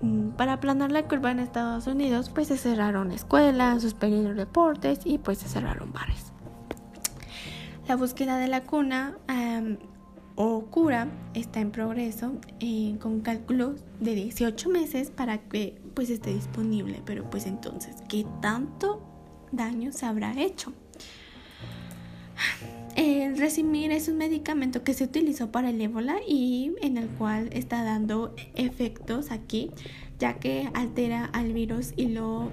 Mm, 0.00 0.30
para 0.30 0.54
aplanar 0.54 0.90
la 0.90 1.06
curva 1.06 1.30
en 1.30 1.38
Estados 1.38 1.86
Unidos 1.86 2.28
pues 2.28 2.48
se 2.48 2.58
cerraron 2.58 3.12
escuelas, 3.12 3.82
suspendieron 3.82 4.36
deportes 4.36 4.98
y 5.04 5.18
pues 5.18 5.38
se 5.38 5.48
cerraron 5.48 5.92
bares. 5.92 6.32
La 7.86 7.94
búsqueda 7.94 8.36
de 8.38 8.48
la 8.48 8.64
cuna 8.64 9.16
o 10.42 10.64
cura 10.70 11.06
está 11.34 11.60
en 11.60 11.70
progreso 11.70 12.32
eh, 12.60 12.96
con 12.98 13.20
cálculos 13.20 13.84
de 14.00 14.14
18 14.14 14.70
meses 14.70 15.10
para 15.10 15.36
que 15.36 15.78
pues 15.92 16.08
esté 16.08 16.32
disponible. 16.32 17.02
Pero 17.04 17.28
pues 17.28 17.44
entonces, 17.44 17.96
¿qué 18.08 18.24
tanto 18.40 19.02
daño 19.52 19.92
se 19.92 20.06
habrá 20.06 20.40
hecho? 20.40 20.72
El 22.96 23.36
Resimir 23.36 23.92
es 23.92 24.08
un 24.08 24.16
medicamento 24.16 24.82
que 24.82 24.94
se 24.94 25.04
utilizó 25.04 25.52
para 25.52 25.68
el 25.68 25.78
ébola 25.78 26.16
y 26.26 26.72
en 26.80 26.96
el 26.96 27.08
cual 27.08 27.50
está 27.52 27.84
dando 27.84 28.34
efectos 28.54 29.32
aquí, 29.32 29.70
ya 30.18 30.38
que 30.38 30.70
altera 30.72 31.26
al 31.34 31.52
virus 31.52 31.92
y 31.96 32.08
lo, 32.08 32.48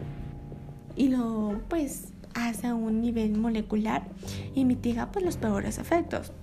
y 0.97 1.08
lo 1.08 1.62
pues 1.69 2.10
hace 2.34 2.67
a 2.67 2.76
un 2.76 3.00
nivel 3.00 3.38
molecular 3.38 4.10
y 4.54 4.65
mitiga 4.65 5.10
pues, 5.10 5.23
los 5.23 5.38
peores 5.38 5.78
efectos. 5.78 6.34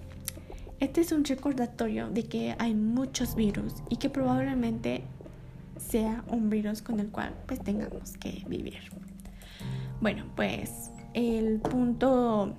Este 0.85 1.01
es 1.01 1.12
un 1.12 1.25
recordatorio 1.25 2.11
de 2.11 2.25
que 2.25 2.55
hay 2.59 2.75
muchos 2.75 3.37
virus 3.37 3.73
y 3.88 3.97
que 3.97 4.11
probablemente 4.11 5.03
sea 5.79 6.23
un 6.29 6.51
virus 6.51 6.83
con 6.83 7.01
el 7.01 7.09
cual 7.09 7.33
pues 7.47 7.59
tengamos 7.61 8.18
que 8.18 8.44
vivir. 8.49 8.81
Bueno, 10.03 10.27
pues 10.37 10.90
el 11.14 11.59
punto 11.61 12.53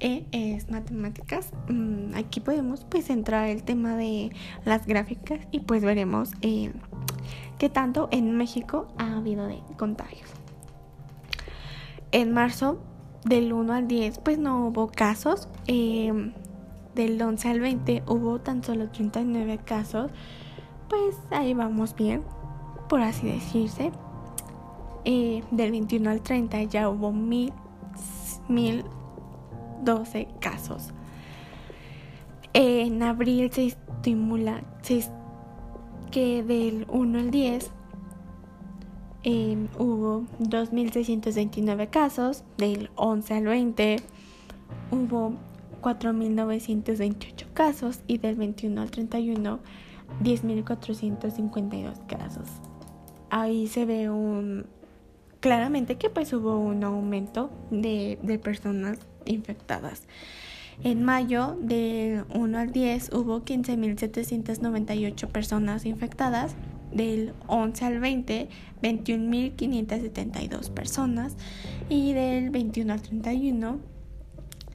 E 0.00 0.26
es 0.32 0.68
matemáticas. 0.68 1.52
Mm, 1.68 2.16
aquí 2.16 2.40
podemos 2.40 2.84
pues 2.84 3.08
entrar 3.08 3.48
el 3.48 3.62
tema 3.62 3.94
de 3.94 4.32
las 4.64 4.84
gráficas 4.84 5.38
y 5.52 5.60
pues 5.60 5.84
veremos 5.84 6.32
eh, 6.42 6.72
qué 7.56 7.68
tanto 7.68 8.08
en 8.10 8.36
México 8.36 8.88
ha 8.98 9.16
habido 9.16 9.46
de 9.46 9.60
contagios. 9.76 10.28
En 12.10 12.32
marzo 12.32 12.82
del 13.24 13.52
1 13.52 13.72
al 13.74 13.86
10 13.86 14.18
pues 14.18 14.38
no 14.38 14.66
hubo 14.66 14.88
casos. 14.88 15.48
Eh, 15.68 16.32
del 16.94 17.20
11 17.20 17.48
al 17.48 17.60
20 17.60 18.02
hubo 18.06 18.40
tan 18.40 18.62
solo 18.62 18.88
39 18.90 19.58
casos, 19.64 20.10
pues 20.88 21.16
ahí 21.30 21.54
vamos 21.54 21.94
bien, 21.94 22.22
por 22.88 23.00
así 23.00 23.26
decirse. 23.26 23.92
Eh, 25.04 25.42
del 25.50 25.70
21 25.70 26.10
al 26.10 26.20
30 26.20 26.64
ya 26.64 26.88
hubo 26.88 27.12
mil, 27.12 27.52
1012 28.48 30.28
casos. 30.40 30.90
en 32.52 33.02
abril 33.02 33.50
se 33.52 33.66
estimula 33.66 34.62
que 36.10 36.42
del 36.42 36.86
1 36.88 37.18
al 37.18 37.30
10 37.30 37.70
eh, 39.24 39.68
hubo 39.78 40.22
2.629 40.40 41.90
casos, 41.90 42.44
del 42.56 42.90
11 42.96 43.34
al 43.34 43.44
20 43.44 43.96
hubo 44.90 45.32
4.928 45.80 47.52
casos 47.52 48.00
y 48.06 48.18
del 48.18 48.36
21 48.36 48.80
al 48.80 48.90
31 48.90 49.60
10.452 50.22 52.06
casos. 52.06 52.48
Ahí 53.30 53.66
se 53.66 53.84
ve 53.84 54.08
un 54.08 54.66
claramente 55.40 55.96
que 55.96 56.10
pues 56.10 56.32
hubo 56.32 56.58
un 56.58 56.82
aumento 56.82 57.50
de, 57.70 58.18
de 58.22 58.38
personas 58.38 58.98
infectadas. 59.26 60.04
En 60.82 61.02
mayo 61.04 61.56
del 61.60 62.24
1 62.34 62.58
al 62.58 62.72
10 62.72 63.12
hubo 63.12 63.44
15.798 63.44 65.28
personas 65.28 65.84
infectadas, 65.84 66.54
del 66.92 67.34
11 67.46 67.84
al 67.84 68.00
20 68.00 68.48
21.572 68.82 70.70
personas 70.70 71.36
y 71.88 72.12
del 72.12 72.50
21 72.50 72.92
al 72.92 73.02
31 73.02 73.97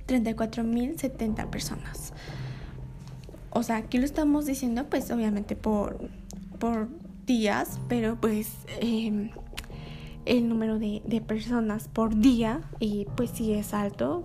34.070 0.08 1.50
personas. 1.50 2.14
O 3.50 3.64
sea, 3.64 3.78
aquí 3.78 3.98
lo 4.00 4.06
estamos 4.06 4.46
diciendo 4.46 4.86
pues 4.90 5.10
obviamente 5.12 5.56
por, 5.56 6.10
por 6.60 6.90
días, 7.26 7.80
pero 7.88 8.18
pues 8.20 8.52
em, 8.80 9.32
el 10.26 10.50
número 10.50 10.78
de, 10.80 11.24
personas 11.26 11.88
por 11.88 12.18
día 12.18 12.60
y 12.80 13.08
pues 13.16 13.30
sí 13.32 13.54
es 13.54 13.74
alto. 13.74 14.24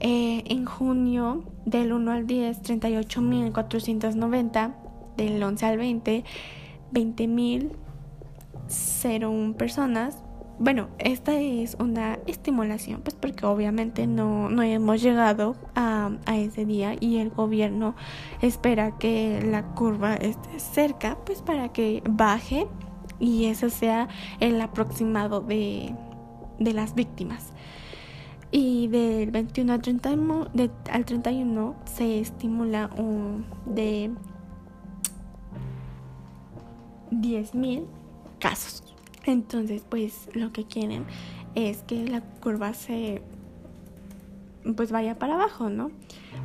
Eh, 0.00 0.42
en 0.46 0.64
junio 0.64 1.44
del 1.64 1.92
1 1.92 2.10
al 2.10 2.26
10, 2.26 2.62
38.490, 2.62 4.74
del 5.16 5.40
11 5.42 5.66
al 5.66 5.78
20, 5.78 6.24
20.001 6.92 9.54
personas 9.54 10.18
bueno, 10.62 10.90
esta 11.00 11.40
es 11.40 11.76
una 11.80 12.20
estimulación, 12.28 13.00
pues 13.00 13.16
porque 13.16 13.44
obviamente 13.46 14.06
no, 14.06 14.48
no 14.48 14.62
hemos 14.62 15.02
llegado 15.02 15.56
a, 15.74 16.12
ese 16.36 16.64
día 16.64 16.94
y 17.00 17.16
el 17.16 17.30
gobierno 17.30 17.96
espera 18.42 18.96
que 18.96 19.42
la 19.44 19.64
curva 19.74 20.14
esté 20.14 20.60
cerca, 20.60 21.18
pues 21.26 21.42
para 21.42 21.70
que 21.72 22.00
baje 22.08 22.68
y 23.18 23.46
ese 23.46 23.70
sea 23.70 24.06
el 24.38 24.60
aproximado 24.60 25.40
de, 25.40 25.96
de 26.60 26.72
las 26.72 26.94
víctimas. 26.94 27.52
Y 28.52 28.86
del 28.86 29.32
21 29.32 29.72
al, 29.72 29.82
30, 29.82 30.10
de, 30.54 30.70
al 30.92 31.04
31 31.04 31.74
se 31.86 32.20
estimula 32.20 32.88
un, 32.96 33.46
de 33.66 34.12
10.000 37.10 37.84
casos. 38.38 38.91
Entonces, 39.24 39.84
pues 39.88 40.28
lo 40.34 40.52
que 40.52 40.64
quieren 40.64 41.04
es 41.54 41.82
que 41.82 42.06
la 42.06 42.20
curva 42.20 42.74
se 42.74 43.22
pues 44.76 44.92
vaya 44.92 45.18
para 45.18 45.34
abajo, 45.34 45.70
¿no? 45.70 45.90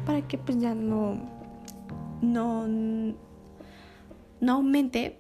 Para 0.06 0.28
que 0.28 0.38
pues 0.38 0.60
ya 0.60 0.76
no 0.76 1.18
no 2.22 2.68
no 4.40 4.54
aumente, 4.54 5.18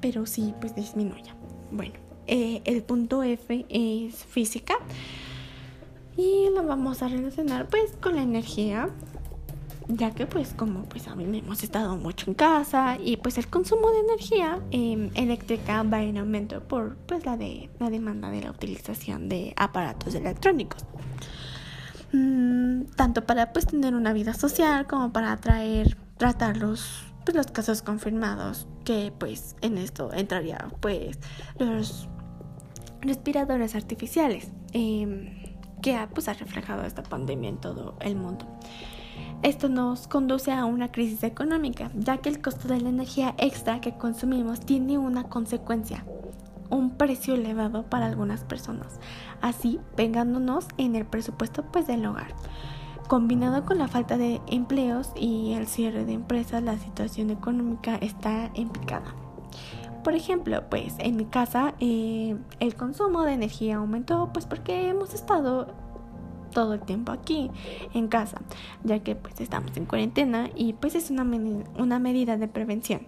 pero 0.00 0.26
sí 0.26 0.54
pues 0.60 0.74
disminuya. 0.74 1.34
Bueno, 1.70 1.94
eh, 2.26 2.62
el 2.64 2.82
punto 2.82 3.22
F 3.22 3.66
es 3.68 4.24
física 4.24 4.74
y 6.16 6.48
lo 6.54 6.64
vamos 6.64 7.02
a 7.02 7.08
relacionar 7.08 7.68
pues 7.68 7.96
con 8.00 8.16
la 8.16 8.22
energía 8.22 8.90
ya 9.96 10.12
que 10.12 10.26
pues 10.26 10.54
como 10.54 10.84
pues 10.84 11.08
a 11.08 11.14
mí 11.14 11.24
hemos 11.38 11.62
estado 11.62 11.96
mucho 11.96 12.30
en 12.30 12.34
casa 12.34 12.96
y 13.02 13.16
pues 13.16 13.38
el 13.38 13.48
consumo 13.48 13.90
de 13.90 14.00
energía 14.00 14.60
em, 14.70 15.10
eléctrica 15.14 15.82
va 15.82 16.02
en 16.02 16.18
aumento 16.18 16.62
por 16.62 16.96
pues 16.96 17.24
la 17.26 17.36
de 17.36 17.70
la 17.78 17.90
demanda 17.90 18.30
de 18.30 18.42
la 18.42 18.50
utilización 18.50 19.28
de 19.28 19.52
aparatos 19.56 20.14
electrónicos. 20.14 20.84
Mm, 22.12 22.84
tanto 22.96 23.24
para 23.24 23.52
pues 23.52 23.66
tener 23.66 23.94
una 23.94 24.12
vida 24.12 24.34
social 24.34 24.86
como 24.86 25.12
para 25.12 25.32
atraer 25.32 25.96
tratar 26.16 26.56
los 26.56 27.04
pues, 27.24 27.36
los 27.36 27.46
casos 27.46 27.82
confirmados 27.82 28.66
que 28.84 29.12
pues 29.16 29.56
en 29.60 29.78
esto 29.78 30.12
entraría 30.12 30.68
pues 30.80 31.18
los 31.58 32.08
respiradores 33.00 33.74
artificiales 33.74 34.50
em, 34.72 35.40
que 35.82 35.98
pues, 36.12 36.28
ha 36.28 36.34
reflejado 36.34 36.84
esta 36.84 37.02
pandemia 37.02 37.48
en 37.48 37.58
todo 37.58 37.96
el 38.00 38.16
mundo 38.16 38.46
esto 39.42 39.68
nos 39.68 40.06
conduce 40.06 40.52
a 40.52 40.64
una 40.66 40.92
crisis 40.92 41.22
económica, 41.22 41.90
ya 41.94 42.18
que 42.18 42.28
el 42.28 42.42
costo 42.42 42.68
de 42.68 42.80
la 42.80 42.90
energía 42.90 43.34
extra 43.38 43.80
que 43.80 43.96
consumimos 43.96 44.60
tiene 44.60 44.98
una 44.98 45.24
consecuencia, 45.24 46.04
un 46.68 46.90
precio 46.90 47.34
elevado 47.34 47.84
para 47.84 48.06
algunas 48.06 48.44
personas, 48.44 49.00
así 49.40 49.80
pegándonos 49.96 50.66
en 50.76 50.94
el 50.94 51.06
presupuesto 51.06 51.64
pues 51.64 51.86
del 51.86 52.04
hogar. 52.04 52.34
Combinado 53.08 53.64
con 53.64 53.78
la 53.78 53.88
falta 53.88 54.16
de 54.18 54.40
empleos 54.46 55.10
y 55.16 55.54
el 55.54 55.66
cierre 55.66 56.04
de 56.04 56.12
empresas, 56.12 56.62
la 56.62 56.78
situación 56.78 57.30
económica 57.30 57.96
está 57.96 58.50
en 58.54 58.68
picada. 58.68 59.14
Por 60.04 60.14
ejemplo, 60.14 60.62
pues 60.70 60.94
en 60.98 61.16
mi 61.16 61.24
casa 61.24 61.74
eh, 61.80 62.36
el 62.60 62.74
consumo 62.74 63.22
de 63.22 63.32
energía 63.32 63.76
aumentó 63.76 64.30
pues 64.32 64.46
porque 64.46 64.88
hemos 64.88 65.12
estado 65.12 65.74
todo 66.50 66.74
el 66.74 66.80
tiempo 66.80 67.12
aquí 67.12 67.50
en 67.94 68.08
casa, 68.08 68.40
ya 68.84 68.98
que 69.00 69.14
pues 69.14 69.40
estamos 69.40 69.76
en 69.76 69.86
cuarentena 69.86 70.50
y 70.54 70.74
pues 70.74 70.94
es 70.94 71.10
una, 71.10 71.24
una 71.78 71.98
medida 71.98 72.36
de 72.36 72.48
prevención. 72.48 73.02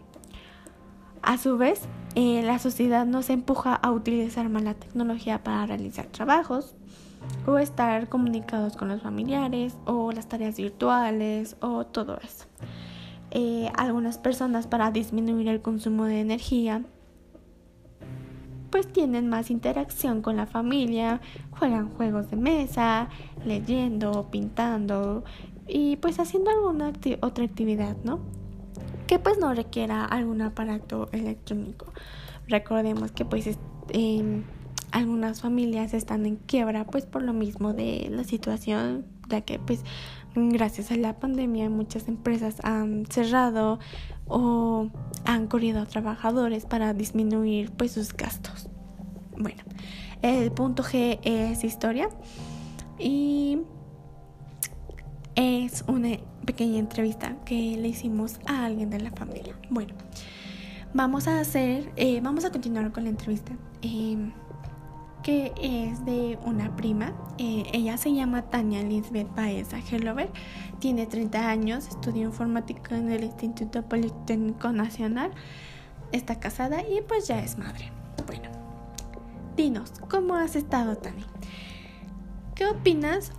A 1.23 1.39
su 1.39 1.57
vez, 1.57 1.83
eh, 2.17 2.43
la 2.43 2.59
sociedad 2.59 3.07
nos 3.07 3.31
empuja 3.31 3.75
a 3.75 3.93
utilizar 3.93 4.49
más 4.49 4.65
la 4.65 4.75
tecnología 4.75 5.43
para 5.45 5.67
realizar 5.67 6.07
trabajos 6.07 6.75
o 7.47 7.59
estar 7.59 8.09
comunicados 8.09 8.77
con 8.77 8.89
los 8.89 9.03
familiares 9.03 9.77
o 9.87 10.11
las 10.11 10.29
tareas 10.29 10.57
virtuales 10.57 11.57
o 11.61 11.87
todo 11.87 12.19
eso. 12.19 12.47
eh, 13.35 13.71
algunas 13.77 14.19
personas 14.19 14.67
para 14.67 14.91
disminuir 14.91 15.49
el 15.49 15.63
consumo 15.63 16.05
de 16.05 16.21
energía 16.21 16.83
pues 18.73 18.91
tienen 18.91 19.29
más 19.29 19.51
interacción 19.51 20.23
con 20.23 20.37
la 20.37 20.47
familia, 20.47 21.21
juegan 21.51 21.91
juegos 21.91 22.31
de 22.31 22.37
mesa, 22.39 23.11
leyendo, 23.45 24.29
pintando 24.31 25.23
y 25.69 25.97
pues 25.97 26.19
haciendo 26.19 26.51
alguna 26.51 26.91
otra 27.21 27.45
actividad, 27.45 27.97
¿no? 28.03 28.19
Que 29.07 29.19
pues 29.19 29.39
no 29.39 29.53
requiera 29.55 30.05
algún 30.07 30.41
aparato 30.41 31.09
electrónico. 31.13 31.93
Recordemos 32.49 33.13
que 33.13 33.27
pues 33.27 33.59
algunas 34.91 35.43
familias 35.43 35.93
están 35.93 36.25
en 36.25 36.37
quiebra 36.37 36.87
pues 36.87 37.05
por 37.05 37.23
lo 37.23 37.35
mismo 37.35 37.75
de 37.75 38.09
la 38.11 38.25
situación, 38.25 39.05
ya 39.29 39.43
que 39.43 39.59
pues 39.59 39.85
gracias 40.35 40.91
a 40.91 40.97
la 40.97 41.19
pandemia 41.19 41.69
muchas 41.71 42.09
empresas 42.09 42.57
han 42.63 43.07
cerrado 43.07 43.79
o 44.27 44.89
han 45.25 45.47
corrido 45.47 45.81
a 45.81 45.87
trabajadores 45.87 46.67
para 46.67 46.95
disminuir 46.95 47.71
pues 47.73 47.93
sus 47.93 48.15
gastos. 48.15 48.69
Bueno, 49.37 49.63
el 50.23 50.53
punto 50.53 50.83
G 50.83 51.19
es 51.23 51.65
historia 51.65 52.09
y 52.99 53.59
es 55.35 55.85
una 55.87 56.19
pequeña 56.45 56.79
entrevista 56.79 57.37
que 57.45 57.77
le 57.77 57.89
hicimos 57.89 58.39
a 58.47 58.67
alguien 58.67 58.91
de 58.91 59.01
la 59.01 59.11
familia. 59.11 59.57
Bueno, 59.71 59.95
vamos 60.95 61.29
a 61.29 61.41
hacer, 61.41 61.93
eh, 61.97 62.21
vamos 62.23 62.45
a 62.45 62.51
continuar 62.51 62.93
con 62.93 63.05
la 63.05 63.11
entrevista. 63.11 63.53
Em, 63.83 64.33
que 65.23 65.53
es 65.61 66.05
de 66.05 66.39
una 66.45 66.75
prima. 66.77 67.13
Eh, 67.39 67.65
ella 67.73 67.97
se 67.97 68.13
llama 68.13 68.43
Tania 68.43 68.83
Lisbeth 68.83 69.35
Baeza 69.35 69.79
Hellover. 69.79 70.31
Tiene 70.81 71.07
30 71.07 71.49
años, 71.49 71.89
estudió 71.89 72.23
informática 72.25 72.97
en 72.97 73.11
el 73.11 73.25
Instituto 73.25 73.83
Politécnico 73.83 74.73
Nacional. 74.73 75.31
Está 76.11 76.41
casada 76.41 76.83
y 76.83 77.01
pues 77.03 77.29
ya 77.29 77.43
es 77.43 77.57
madre. 77.57 77.91
Bueno, 78.27 78.51
dinos, 79.57 79.93
¿cómo 80.11 80.35
has 80.35 80.57
estado, 80.57 80.97
Tania? 80.97 81.27
¿Qué 82.55 82.67
opinas 82.67 83.33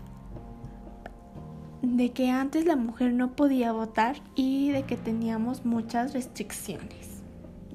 de 1.82 2.12
que 2.12 2.32
antes 2.32 2.66
la 2.66 2.78
mujer 2.78 3.14
no 3.14 3.36
podía 3.36 3.74
votar 3.74 4.16
y 4.36 4.72
de 4.72 4.84
que 4.84 4.96
teníamos 4.96 5.66
muchas 5.66 6.14
restricciones? 6.14 7.22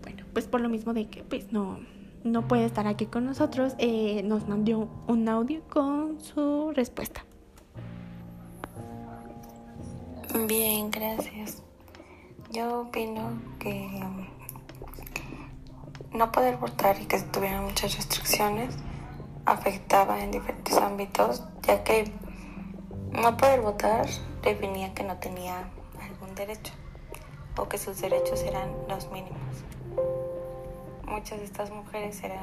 Bueno, 0.02 0.24
pues 0.32 0.46
por 0.46 0.60
lo 0.60 0.68
mismo 0.68 0.94
de 0.94 1.08
que 1.08 1.22
pues 1.22 1.52
no 1.52 1.78
no 2.32 2.46
puede 2.46 2.64
estar 2.64 2.86
aquí 2.86 3.06
con 3.06 3.24
nosotros, 3.24 3.74
eh, 3.78 4.22
nos 4.24 4.48
mandó 4.48 4.88
un 5.06 5.28
audio 5.28 5.60
con 5.68 6.20
su 6.20 6.72
respuesta. 6.74 7.24
Bien, 10.46 10.90
gracias. 10.90 11.62
Yo 12.50 12.82
opino 12.82 13.40
que 13.58 13.88
no 16.12 16.32
poder 16.32 16.56
votar 16.56 17.00
y 17.00 17.06
que 17.06 17.20
tuvieran 17.20 17.64
muchas 17.64 17.94
restricciones 17.96 18.74
afectaba 19.48 20.22
en 20.22 20.30
diferentes 20.30 20.76
ámbitos, 20.76 21.42
ya 21.62 21.82
que 21.82 22.12
no 23.12 23.36
poder 23.36 23.62
votar 23.62 24.06
definía 24.42 24.92
que 24.94 25.02
no 25.02 25.16
tenía 25.16 25.70
algún 26.02 26.34
derecho 26.34 26.72
o 27.56 27.68
que 27.68 27.78
sus 27.78 28.00
derechos 28.00 28.42
eran 28.42 28.70
los 28.88 29.10
mínimos. 29.10 29.67
Muchas 31.08 31.38
de 31.38 31.44
estas 31.44 31.70
mujeres 31.70 32.22
eran 32.22 32.38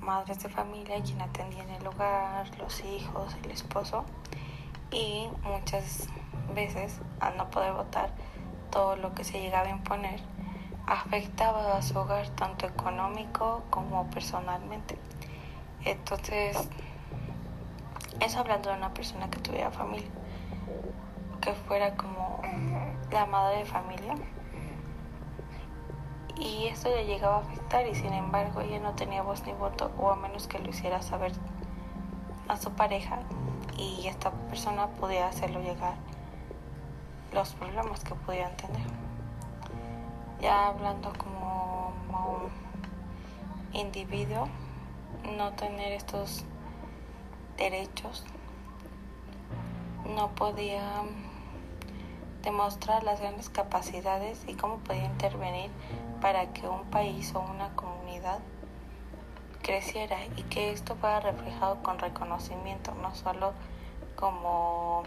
madres 0.00 0.42
de 0.42 0.48
familia 0.48 1.02
quien 1.02 1.20
atendían 1.20 1.68
el 1.70 1.86
hogar, 1.86 2.46
los 2.58 2.84
hijos, 2.84 3.34
el 3.42 3.50
esposo 3.50 4.04
y 4.90 5.28
muchas 5.42 6.08
veces 6.54 7.00
al 7.20 7.36
no 7.36 7.50
poder 7.50 7.72
votar 7.72 8.10
todo 8.70 8.96
lo 8.96 9.14
que 9.14 9.24
se 9.24 9.40
llegaba 9.40 9.66
a 9.66 9.70
imponer 9.70 10.20
afectaba 10.86 11.76
a 11.76 11.82
su 11.82 11.98
hogar 11.98 12.28
tanto 12.30 12.66
económico 12.66 13.62
como 13.70 14.10
personalmente. 14.10 14.98
Entonces, 15.84 16.56
eso 18.20 18.40
hablando 18.40 18.70
de 18.70 18.76
una 18.76 18.92
persona 18.92 19.30
que 19.30 19.38
tuviera 19.38 19.70
familia, 19.70 20.10
que 21.40 21.52
fuera 21.54 21.96
como 21.96 22.42
la 23.10 23.26
madre 23.26 23.58
de 23.58 23.64
familia 23.64 24.14
y 26.38 26.66
esto 26.66 26.88
le 26.88 27.06
llegaba 27.06 27.36
a 27.36 27.40
afectar 27.40 27.86
y 27.86 27.94
sin 27.94 28.12
embargo 28.12 28.60
ella 28.60 28.80
no 28.80 28.94
tenía 28.94 29.22
voz 29.22 29.44
ni 29.46 29.52
voto 29.52 29.90
o 29.98 30.10
a 30.10 30.16
menos 30.16 30.46
que 30.46 30.58
lo 30.58 30.70
hiciera 30.70 31.02
saber 31.02 31.32
a 32.48 32.56
su 32.56 32.70
pareja 32.72 33.20
y 33.78 34.06
esta 34.06 34.30
persona 34.30 34.88
podía 34.88 35.28
hacerlo 35.28 35.60
llegar 35.60 35.94
los 37.32 37.54
problemas 37.54 38.04
que 38.04 38.14
pudieran 38.14 38.56
tener. 38.56 38.86
Ya 40.40 40.68
hablando 40.68 41.12
como, 41.16 41.92
un 42.12 42.50
individuo, 43.72 44.48
no 45.36 45.52
tener 45.52 45.92
estos 45.92 46.44
derechos, 47.56 48.24
no 50.14 50.30
podía 50.34 50.82
demostrar 52.42 53.04
las 53.04 53.20
grandes 53.20 53.48
capacidades 53.48 54.44
y 54.48 54.54
cómo 54.54 54.78
podía 54.78 55.04
intervenir 55.04 55.70
para 56.22 56.52
que 56.52 56.68
un 56.68 56.84
país 56.84 57.34
o 57.34 57.40
una 57.40 57.70
comunidad 57.74 58.38
creciera 59.60 60.18
y 60.36 60.42
que 60.44 60.70
esto 60.70 60.94
fuera 60.94 61.18
reflejado 61.18 61.82
con 61.82 61.98
reconocimiento, 61.98 62.94
no 63.02 63.12
solo 63.14 63.52
como 64.14 65.02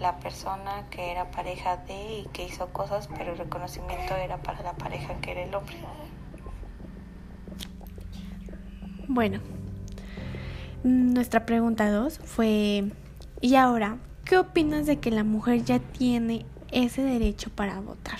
la 0.00 0.18
persona 0.18 0.86
que 0.90 1.12
era 1.12 1.30
pareja 1.30 1.76
de 1.76 2.18
y 2.18 2.28
que 2.32 2.44
hizo 2.44 2.68
cosas, 2.72 3.08
pero 3.16 3.32
el 3.32 3.38
reconocimiento 3.38 4.16
era 4.16 4.38
para 4.38 4.62
la 4.62 4.72
pareja 4.72 5.14
que 5.20 5.30
era 5.30 5.42
el 5.42 5.54
hombre. 5.54 5.76
Bueno, 9.06 9.38
nuestra 10.82 11.46
pregunta 11.46 11.88
dos 11.88 12.18
fue, 12.18 12.90
¿y 13.40 13.54
ahora 13.54 13.98
qué 14.24 14.38
opinas 14.38 14.86
de 14.86 14.98
que 14.98 15.12
la 15.12 15.22
mujer 15.22 15.62
ya 15.62 15.78
tiene 15.78 16.46
ese 16.72 17.02
derecho 17.02 17.50
para 17.50 17.78
votar? 17.78 18.18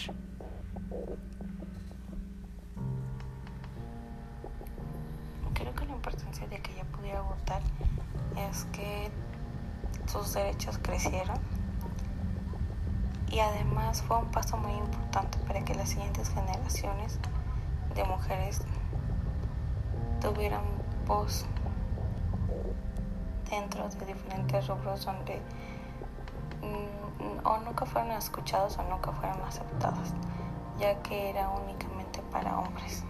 Sus 10.14 10.32
derechos 10.32 10.78
crecieron 10.80 11.36
y 13.32 13.40
además 13.40 14.00
fue 14.02 14.18
un 14.18 14.26
paso 14.26 14.56
muy 14.56 14.72
importante 14.72 15.38
para 15.38 15.64
que 15.64 15.74
las 15.74 15.88
siguientes 15.88 16.28
generaciones 16.28 17.18
de 17.96 18.04
mujeres 18.04 18.60
tuvieran 20.20 20.62
voz 21.04 21.44
dentro 23.50 23.88
de 23.88 24.06
diferentes 24.06 24.68
rubros 24.68 25.04
donde 25.04 25.40
mm, 26.62 27.44
o 27.44 27.58
nunca 27.58 27.84
fueron 27.84 28.12
escuchados 28.12 28.78
o 28.78 28.84
nunca 28.84 29.10
fueron 29.10 29.42
aceptadas, 29.42 30.14
ya 30.78 30.94
que 31.02 31.30
era 31.30 31.50
únicamente 31.50 32.22
para 32.30 32.56
hombres. 32.56 33.02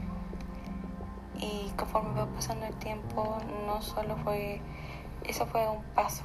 Y 1.38 1.70
conforme 1.76 2.18
va 2.18 2.26
pasando 2.26 2.64
el 2.64 2.74
tiempo, 2.76 3.36
no 3.66 3.82
solo 3.82 4.16
fue 4.16 4.62
eso 5.24 5.46
fue 5.46 5.68
un 5.68 5.82
paso. 5.94 6.24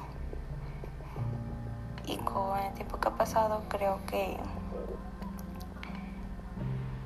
Y 2.10 2.16
con 2.18 2.58
el 2.58 2.74
tiempo 2.74 2.98
que 2.98 3.08
ha 3.08 3.16
pasado, 3.16 3.62
creo 3.68 4.00
que 4.06 4.36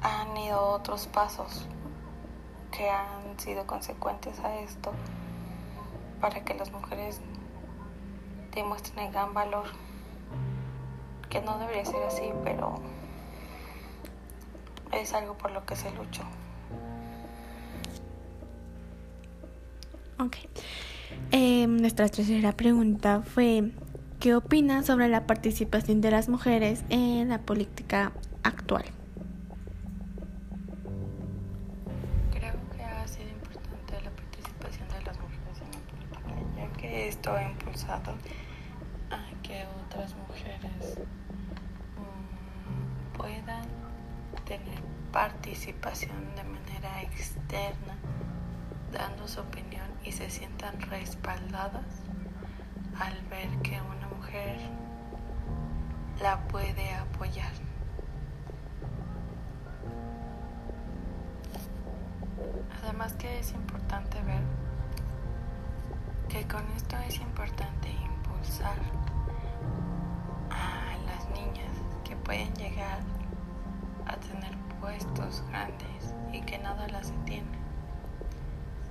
han 0.01 0.37
ido 0.37 0.61
otros 0.61 1.07
pasos 1.09 1.67
que 2.71 2.89
han 2.89 3.39
sido 3.39 3.67
consecuentes 3.67 4.41
a 4.41 4.57
esto 4.61 4.93
para 6.21 6.43
que 6.45 6.55
las 6.55 6.73
mujeres 6.73 7.21
demuestren 8.55 9.07
el 9.07 9.13
gran 9.13 9.35
valor 9.35 9.67
que 11.29 11.41
no 11.41 11.59
debería 11.59 11.85
ser 11.85 12.03
así 12.05 12.33
pero 12.43 12.77
es 14.93 15.13
algo 15.13 15.35
por 15.35 15.51
lo 15.51 15.65
que 15.67 15.77
se 15.77 15.91
luchó. 15.93 16.23
Ok. 20.19 20.37
Eh, 21.33 21.67
nuestra 21.67 22.09
tercera 22.09 22.53
pregunta 22.53 23.23
fue, 23.23 23.73
¿qué 24.25 24.35
opinas 24.35 24.87
sobre 24.87 25.09
la 25.09 25.27
participación 25.27 26.01
de 26.01 26.11
las 26.11 26.31
mujeres 26.31 26.83
en 26.89 27.29
la 27.29 27.43
política 27.43 28.13
actual? 28.43 28.87
Creo 32.31 32.55
que 32.75 32.83
ha 32.83 33.07
sido 33.07 33.29
importante 33.29 34.01
la 34.03 34.11
participación 34.11 34.89
de 34.89 35.03
las 35.05 35.21
mujeres 35.21 35.61
en 35.61 35.71
la 35.75 36.21
política, 36.21 36.57
ya 36.57 36.73
que 36.73 37.09
esto 37.09 37.35
ha 37.35 37.43
impulsado 37.43 38.15
a 39.11 39.43
que 39.43 39.67
otras 39.85 40.15
mujeres 40.17 40.99
mm, 41.99 43.19
puedan 43.19 43.67
tener 44.47 44.81
participación 45.13 46.35
de 46.35 46.45
manera 46.45 47.03
externa 47.03 47.99
dando 48.91 49.29
su 49.29 49.41
opinión 49.41 49.87
y 50.03 50.13
se 50.13 50.31
sientan 50.31 50.81
respaldadas 50.81 51.85
al 52.99 53.21
ver 53.29 53.49
que 53.63 53.81
una 53.81 54.04
mujer 54.25 54.57
la 56.23 56.39
puede 56.49 56.95
apoyar. 56.95 57.53
Además 62.83 63.13
que 63.15 63.39
es 63.39 63.53
importante 63.53 64.23
ver 64.23 64.43
que 66.29 66.47
con 66.49 66.65
esto 66.77 66.97
es 67.07 67.17
importante 67.17 67.91
impulsar 67.91 68.79
a 70.51 70.97
las 71.05 71.29
niñas 71.31 71.77
que 72.05 72.17
pueden 72.17 72.55
llegar 72.55 73.01
a 74.07 74.17
tener 74.17 74.57
puestos 74.81 75.43
grandes 75.49 76.15
y 76.33 76.41
que 76.41 76.59
nada 76.59 76.89
las 76.89 77.11
detiene. 77.11 77.59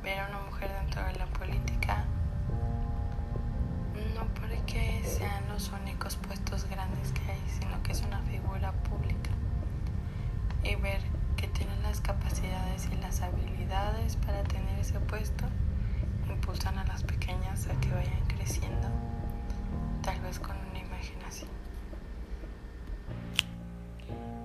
Ver 0.03 0.19
a 0.19 0.27
una 0.27 0.39
mujer 0.41 0.71
dentro 0.81 1.03
de 1.05 1.13
la 1.15 1.25
política 1.27 1.82
porque 4.63 5.01
sean 5.03 5.47
los 5.49 5.71
únicos 5.81 6.15
puestos 6.15 6.65
grandes 6.69 7.11
que 7.11 7.31
hay, 7.31 7.41
sino 7.59 7.81
que 7.83 7.91
es 7.91 8.01
una 8.01 8.19
figura 8.21 8.71
pública. 8.71 9.31
Y 10.63 10.75
ver 10.75 11.01
que 11.35 11.47
tiene 11.47 11.75
las 11.81 11.99
capacidades 11.99 12.87
y 12.91 12.95
las 13.01 13.21
habilidades 13.21 14.15
para 14.17 14.43
tener 14.43 14.79
ese 14.79 14.99
puesto 15.01 15.45
impulsan 16.29 16.77
a 16.77 16.85
las 16.85 17.03
pequeñas 17.03 17.67
a 17.67 17.79
que 17.81 17.89
vayan 17.89 18.25
creciendo, 18.27 18.87
tal 20.01 20.19
vez 20.21 20.39
con 20.39 20.55
una 20.69 20.79
imagen 20.79 21.17
así. 21.27 21.45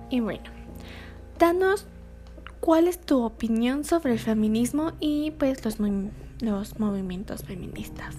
Y 0.09 0.19
bueno, 0.19 0.49
danos 1.37 1.87
cuál 2.59 2.87
es 2.87 2.99
tu 2.99 3.23
opinión 3.23 3.85
sobre 3.85 4.13
el 4.13 4.19
feminismo 4.19 4.91
y 4.99 5.31
pues 5.31 5.63
los, 5.63 5.77
los 6.41 6.79
movimientos 6.79 7.43
feministas. 7.43 8.15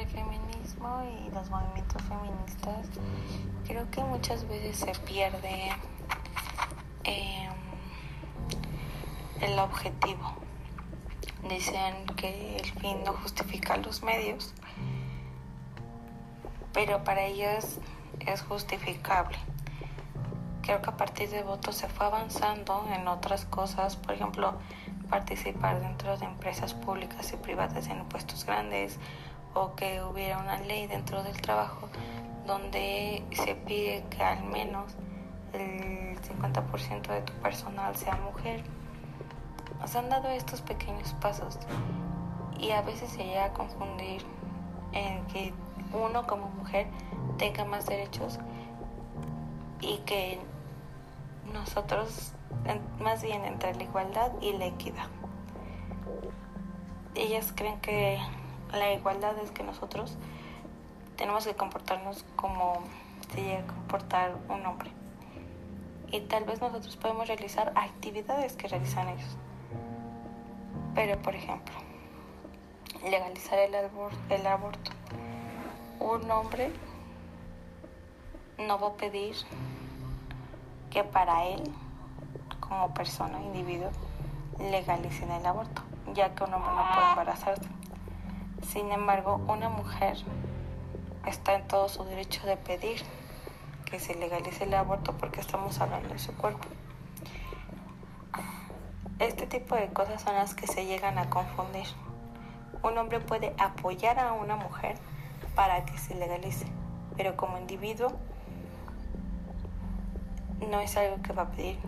El 0.00 0.06
feminismo 0.08 1.02
y 1.04 1.30
los 1.30 1.48
movimientos 1.50 2.02
feministas, 2.02 2.86
creo 3.66 3.90
que 3.90 4.02
muchas 4.04 4.46
veces 4.46 4.76
se 4.76 4.92
pierde 5.00 5.70
eh, 7.04 7.48
el 9.40 9.58
objetivo 9.58 10.46
Dicen 11.48 12.06
que 12.16 12.56
el 12.56 12.72
fin 12.80 13.04
no 13.04 13.12
justifica 13.12 13.76
los 13.76 14.02
medios, 14.02 14.52
pero 16.72 17.04
para 17.04 17.22
ellos 17.22 17.78
es 18.18 18.42
justificable. 18.42 19.38
Creo 20.62 20.82
que 20.82 20.90
a 20.90 20.96
partir 20.96 21.30
de 21.30 21.44
votos 21.44 21.76
se 21.76 21.88
fue 21.88 22.06
avanzando 22.06 22.84
en 22.92 23.06
otras 23.06 23.44
cosas, 23.44 23.94
por 23.94 24.14
ejemplo, 24.14 24.54
participar 25.08 25.80
dentro 25.80 26.16
de 26.16 26.24
empresas 26.24 26.74
públicas 26.74 27.32
y 27.32 27.36
privadas 27.36 27.86
en 27.86 28.04
puestos 28.06 28.44
grandes 28.44 28.98
o 29.56 29.74
que 29.74 30.02
hubiera 30.02 30.38
una 30.38 30.60
ley 30.60 30.86
dentro 30.86 31.22
del 31.22 31.40
trabajo 31.40 31.88
donde 32.46 33.24
se 33.32 33.54
pide 33.54 34.04
que 34.10 34.22
al 34.22 34.44
menos 34.44 34.94
el 35.54 36.20
50% 36.20 37.08
de 37.08 37.22
tu 37.22 37.32
personal 37.34 37.96
sea 37.96 38.16
mujer 38.16 38.62
nos 39.80 39.96
han 39.96 40.10
dado 40.10 40.28
estos 40.28 40.60
pequeños 40.60 41.14
pasos 41.22 41.58
y 42.58 42.70
a 42.72 42.82
veces 42.82 43.10
se 43.10 43.24
llega 43.24 43.46
a 43.46 43.52
confundir 43.54 44.22
en 44.92 45.24
que 45.26 45.54
uno 45.92 46.26
como 46.26 46.48
mujer 46.48 46.86
tenga 47.38 47.64
más 47.64 47.86
derechos 47.86 48.38
y 49.80 49.98
que 49.98 50.38
nosotros 51.52 52.32
más 53.00 53.22
bien 53.22 53.44
entre 53.44 53.74
la 53.74 53.84
igualdad 53.84 54.32
y 54.40 54.52
la 54.52 54.66
equidad. 54.66 55.06
Ellas 57.14 57.52
creen 57.54 57.80
que 57.80 58.18
la 58.72 58.92
igualdad 58.92 59.38
es 59.38 59.50
que 59.50 59.62
nosotros 59.62 60.16
tenemos 61.16 61.46
que 61.46 61.54
comportarnos 61.54 62.24
como 62.36 62.82
se 63.32 63.42
llega 63.42 63.60
a 63.60 63.66
comportar 63.66 64.36
un 64.48 64.66
hombre. 64.66 64.90
Y 66.12 66.20
tal 66.20 66.44
vez 66.44 66.60
nosotros 66.60 66.96
podemos 66.96 67.26
realizar 67.26 67.72
actividades 67.74 68.54
que 68.54 68.68
realizan 68.68 69.08
ellos. 69.08 69.36
Pero, 70.94 71.20
por 71.20 71.34
ejemplo, 71.34 71.74
legalizar 73.04 73.58
el, 73.58 73.74
el 73.74 74.46
aborto. 74.46 74.92
Un 75.98 76.30
hombre 76.30 76.70
no 78.58 78.78
va 78.78 78.88
a 78.88 78.92
pedir 78.92 79.34
que 80.90 81.04
para 81.04 81.44
él, 81.46 81.62
como 82.60 82.94
persona, 82.94 83.40
individuo, 83.40 83.90
legalicen 84.58 85.30
el 85.30 85.44
aborto, 85.44 85.82
ya 86.14 86.34
que 86.34 86.44
un 86.44 86.54
hombre 86.54 86.70
no 86.70 86.94
puede 86.94 87.10
embarazarse. 87.10 87.75
Sin 88.72 88.90
embargo, 88.90 89.40
una 89.46 89.68
mujer 89.68 90.16
está 91.24 91.54
en 91.54 91.68
todo 91.68 91.88
su 91.88 92.04
derecho 92.04 92.44
de 92.46 92.56
pedir 92.56 93.00
que 93.84 94.00
se 94.00 94.14
legalice 94.14 94.64
el 94.64 94.74
aborto 94.74 95.16
porque 95.16 95.40
estamos 95.40 95.80
hablando 95.80 96.08
de 96.08 96.18
su 96.18 96.34
cuerpo. 96.36 96.66
Este 99.20 99.46
tipo 99.46 99.76
de 99.76 99.88
cosas 99.88 100.20
son 100.22 100.34
las 100.34 100.54
que 100.54 100.66
se 100.66 100.84
llegan 100.84 101.16
a 101.16 101.30
confundir. 101.30 101.86
Un 102.82 102.98
hombre 102.98 103.20
puede 103.20 103.54
apoyar 103.56 104.18
a 104.18 104.32
una 104.32 104.56
mujer 104.56 104.96
para 105.54 105.84
que 105.84 105.96
se 105.96 106.14
legalice, 106.16 106.66
pero 107.16 107.36
como 107.36 107.58
individuo 107.58 108.12
no 110.68 110.80
es 110.80 110.96
algo 110.96 111.22
que 111.22 111.32
va 111.32 111.42
a 111.42 111.50
pedir. 111.50 111.78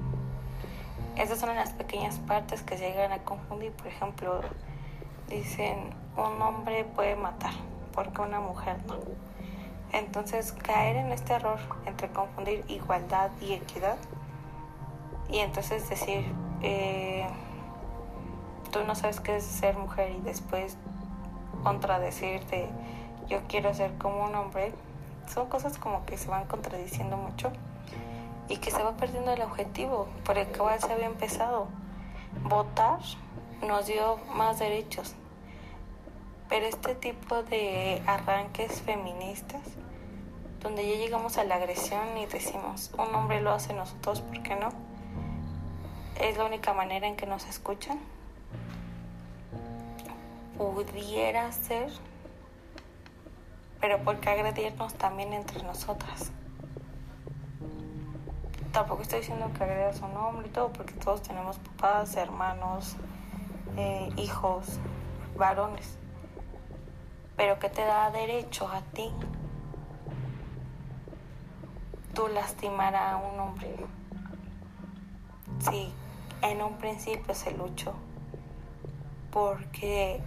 Esas 1.17 1.41
son 1.41 1.55
las 1.57 1.73
pequeñas 1.73 2.19
partes 2.21 2.63
que 2.63 2.79
se 2.79 2.89
llegan 2.89 3.11
a 3.11 3.19
confundir. 3.25 3.73
Por 3.73 3.89
ejemplo, 3.89 4.41
dicen 5.29 5.98
un 6.19 6.43
hombre 6.43 6.85
puede 6.85 7.17
matar 7.17 7.53
porque 7.95 8.21
una 8.21 8.41
mujer 8.41 8.77
no. 8.87 8.97
Entonces 9.93 10.53
caer 10.53 10.97
en 10.97 11.13
este 11.13 11.33
error 11.33 11.59
entre 11.87 12.09
confundir 12.09 12.65
igualdad 12.69 13.31
y 13.41 13.55
equidad 13.55 13.97
y 15.31 15.39
entonces 15.39 15.89
decir 15.89 16.25
eh, 16.63 17.27
tú 18.71 18.85
no 18.85 18.95
sabes 18.95 19.21
qué 19.21 19.37
es 19.37 19.45
ser 19.45 19.77
mujer 19.77 20.11
y 20.11 20.21
después 20.21 20.77
contradecirte, 21.63 22.69
yo 23.29 23.41
quiero 23.49 23.73
ser 23.75 23.97
como 23.99 24.25
un 24.25 24.35
hombre, 24.35 24.73
son 25.33 25.49
cosas 25.49 25.79
como 25.79 26.05
que 26.07 26.17
se 26.17 26.29
van 26.29 26.47
contradiciendo 26.47 27.17
mucho 27.17 27.51
y 28.49 28.57
que 28.59 28.71
se 28.71 28.83
va 28.83 28.93
perdiendo 28.93 29.33
el 29.33 29.43
objetivo 29.43 30.09
por 30.25 30.39
el 30.39 30.47
cual 30.49 30.81
se 30.81 30.93
había 30.93 31.07
empezado. 31.07 31.67
Votar 32.45 33.01
nos 33.67 33.87
dio 33.87 34.19
más 34.35 34.59
derechos, 34.59 35.15
pero 36.49 36.67
este 36.67 36.95
tipo 36.95 37.43
de 37.43 38.03
arranques 38.07 38.81
feministas, 38.83 39.63
donde 40.61 40.89
ya 40.89 40.97
llegamos 40.97 41.39
a 41.39 41.45
la 41.45 41.57
agresión 41.57 42.17
y 42.19 42.27
decimos, 42.27 42.91
un 42.99 43.15
hombre 43.15 43.41
lo 43.41 43.53
hace 43.53 43.75
nosotros, 43.75 44.21
¿por 44.23 44.43
qué 44.43 44.57
no? 44.57 44.89
es 46.21 46.37
la 46.37 46.45
única 46.45 46.73
manera 46.75 47.07
en 47.07 47.17
que 47.17 47.27
nos 47.27 47.47
escuchan. 47.47 47.99
Pudiera 50.57 51.51
ser, 51.53 51.91
pero 53.81 54.03
¿por 54.03 54.19
qué 54.19 54.31
agredirnos 54.31 54.95
también 54.95 55.33
entre 55.33 55.63
nosotras? 55.63 56.33
Tampoco 58.73 59.03
estoy 59.03 59.21
diciendo 59.21 59.51
que 59.57 59.65
agredas 59.65 60.03
a 60.03 60.07
un 60.07 60.17
hombre 60.17 60.49
y 60.49 60.51
todo, 60.51 60.73
porque 60.73 60.95
todos 60.95 61.23
tenemos 61.23 61.59
papás, 61.59 62.17
hermanos, 62.17 62.97
eh, 63.77 64.11
hijos, 64.17 64.67
varones. 65.37 65.97
Pero 67.39 67.61
¿qué 67.61 67.69
te 67.69 67.85
da 67.85 68.11
derecho 68.11 68.69
a 68.69 68.81
ti 68.81 69.11
tú 72.13 72.27
lastimar 72.27 72.97
a 72.97 73.17
un 73.17 73.39
hombre? 73.39 73.77
Sí, 75.61 75.93
en 76.43 76.61
un 76.61 76.75
principio 76.79 77.33
se 77.37 77.53
luchó 77.53 77.95
porque 79.31 80.21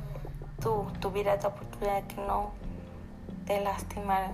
tú 0.62 0.88
tuvieras 1.01 1.43
la 1.43 1.49
oportunidad 1.49 2.01
de 2.01 2.07
que 2.07 2.22
no 2.22 2.51
te 3.45 3.59
lastimaran. 3.59 4.32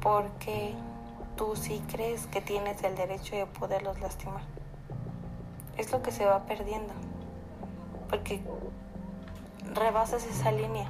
Porque 0.00 0.72
tú 1.36 1.56
sí 1.56 1.82
crees 1.92 2.26
que 2.28 2.40
tienes 2.40 2.82
el 2.84 2.96
derecho 2.96 3.36
de 3.36 3.44
poderlos 3.44 4.00
lastimar. 4.00 4.42
Es 5.76 5.92
lo 5.92 6.00
que 6.00 6.10
se 6.10 6.24
va 6.24 6.44
perdiendo. 6.46 6.94
Porque 8.08 8.40
rebasas 9.72 10.26
esa 10.26 10.52
línea 10.52 10.88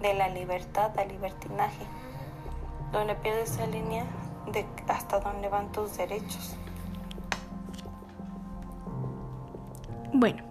de 0.00 0.14
la 0.14 0.28
libertad 0.28 0.98
al 0.98 1.08
libertinaje, 1.08 1.86
donde 2.92 3.14
pierdes 3.14 3.52
esa 3.52 3.66
línea 3.66 4.04
de 4.52 4.66
hasta 4.88 5.20
dónde 5.20 5.48
van 5.48 5.70
tus 5.72 5.96
derechos. 5.96 6.56
Bueno, 10.12 10.42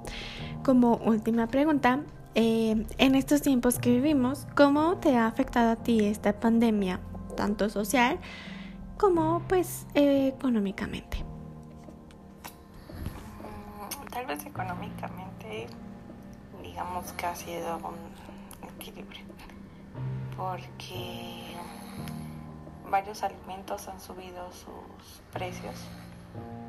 como 0.63 0.95
última 0.97 1.47
pregunta, 1.47 2.01
eh, 2.33 2.85
en 2.97 3.15
estos 3.15 3.41
tiempos 3.41 3.77
que 3.77 3.91
vivimos, 3.91 4.47
¿cómo 4.55 4.97
te 4.97 5.17
ha 5.17 5.27
afectado 5.27 5.71
a 5.71 5.75
ti 5.75 6.05
esta 6.05 6.39
pandemia, 6.39 6.99
tanto 7.35 7.69
social 7.69 8.19
como 8.97 9.41
pues 9.47 9.85
económicamente? 9.93 11.25
Mm, 13.41 14.05
tal 14.11 14.25
vez 14.25 14.45
económicamente, 14.45 15.67
digamos 16.81 17.11
que 17.13 17.27
ha 17.27 17.35
un 17.83 18.69
equilibrio, 18.79 19.23
porque 20.35 21.55
varios 22.89 23.21
alimentos 23.21 23.87
han 23.87 23.99
subido 24.01 24.51
sus 24.51 25.21
precios, 25.31 25.75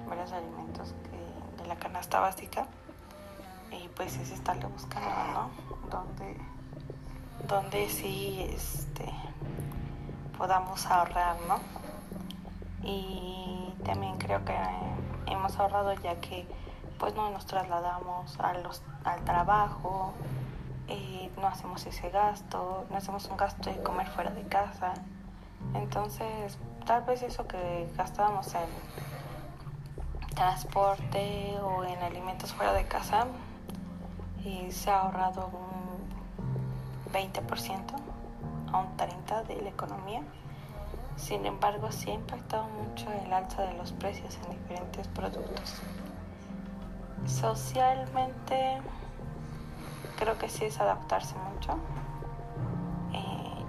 varios 0.07 0.31
alimentos 0.33 0.95
de 1.57 1.67
la 1.67 1.77
canasta 1.77 2.21
básica 2.21 2.67
y 3.71 3.89
pues 3.89 4.19
es 4.19 4.33
estarle 4.33 4.67
buscando, 4.67 5.09
¿no? 5.33 5.51
Donde, 5.89 6.37
donde 7.49 7.89
sí 7.89 8.47
este, 8.53 9.11
podamos 10.37 10.85
ahorrar, 10.85 11.37
¿no? 11.49 11.59
Y 12.83 13.73
también 13.83 14.19
creo 14.19 14.45
que 14.45 14.55
hemos 15.27 15.59
ahorrado 15.59 15.95
ya 16.03 16.21
que 16.21 16.47
pues 17.03 17.17
no 17.17 17.29
nos 17.31 17.47
trasladamos 17.47 18.39
a 18.39 18.55
los, 18.59 18.81
al 19.03 19.25
trabajo, 19.25 20.13
no 21.37 21.49
hacemos 21.49 21.85
ese 21.85 22.11
gasto, 22.11 22.87
no 22.91 22.97
hacemos 22.97 23.27
un 23.27 23.37
gasto 23.37 23.71
de 23.71 23.83
comer 23.83 24.07
fuera 24.07 24.31
de 24.31 24.45
casa. 24.45 24.95
Entonces, 25.75 26.57
tal 26.87 27.03
vez 27.03 27.23
eso 27.23 27.49
que 27.49 27.93
gastábamos 27.97 28.55
en 28.55 28.69
transporte 30.37 31.59
o 31.61 31.83
en 31.83 32.01
alimentos 32.05 32.53
fuera 32.53 32.73
de 32.73 32.85
casa, 32.85 33.27
y 34.45 34.71
se 34.71 34.89
ha 34.89 35.01
ahorrado 35.01 35.51
un 35.53 37.13
20% 37.13 37.97
a 38.73 38.79
un 38.79 38.97
30% 38.97 39.47
de 39.49 39.61
la 39.61 39.71
economía. 39.71 40.23
Sin 41.17 41.45
embargo, 41.47 41.91
sí 41.91 42.13
ha 42.13 42.15
impactado 42.15 42.69
mucho 42.69 43.11
el 43.11 43.33
alza 43.33 43.63
de 43.63 43.75
los 43.75 43.91
precios 43.91 44.39
en 44.45 44.53
diferentes 44.53 45.09
productos. 45.09 45.83
Socialmente, 47.27 48.81
creo 50.19 50.37
que 50.39 50.49
sí 50.49 50.65
es 50.65 50.81
adaptarse 50.81 51.35
mucho, 51.37 51.73
eh, 53.13 53.65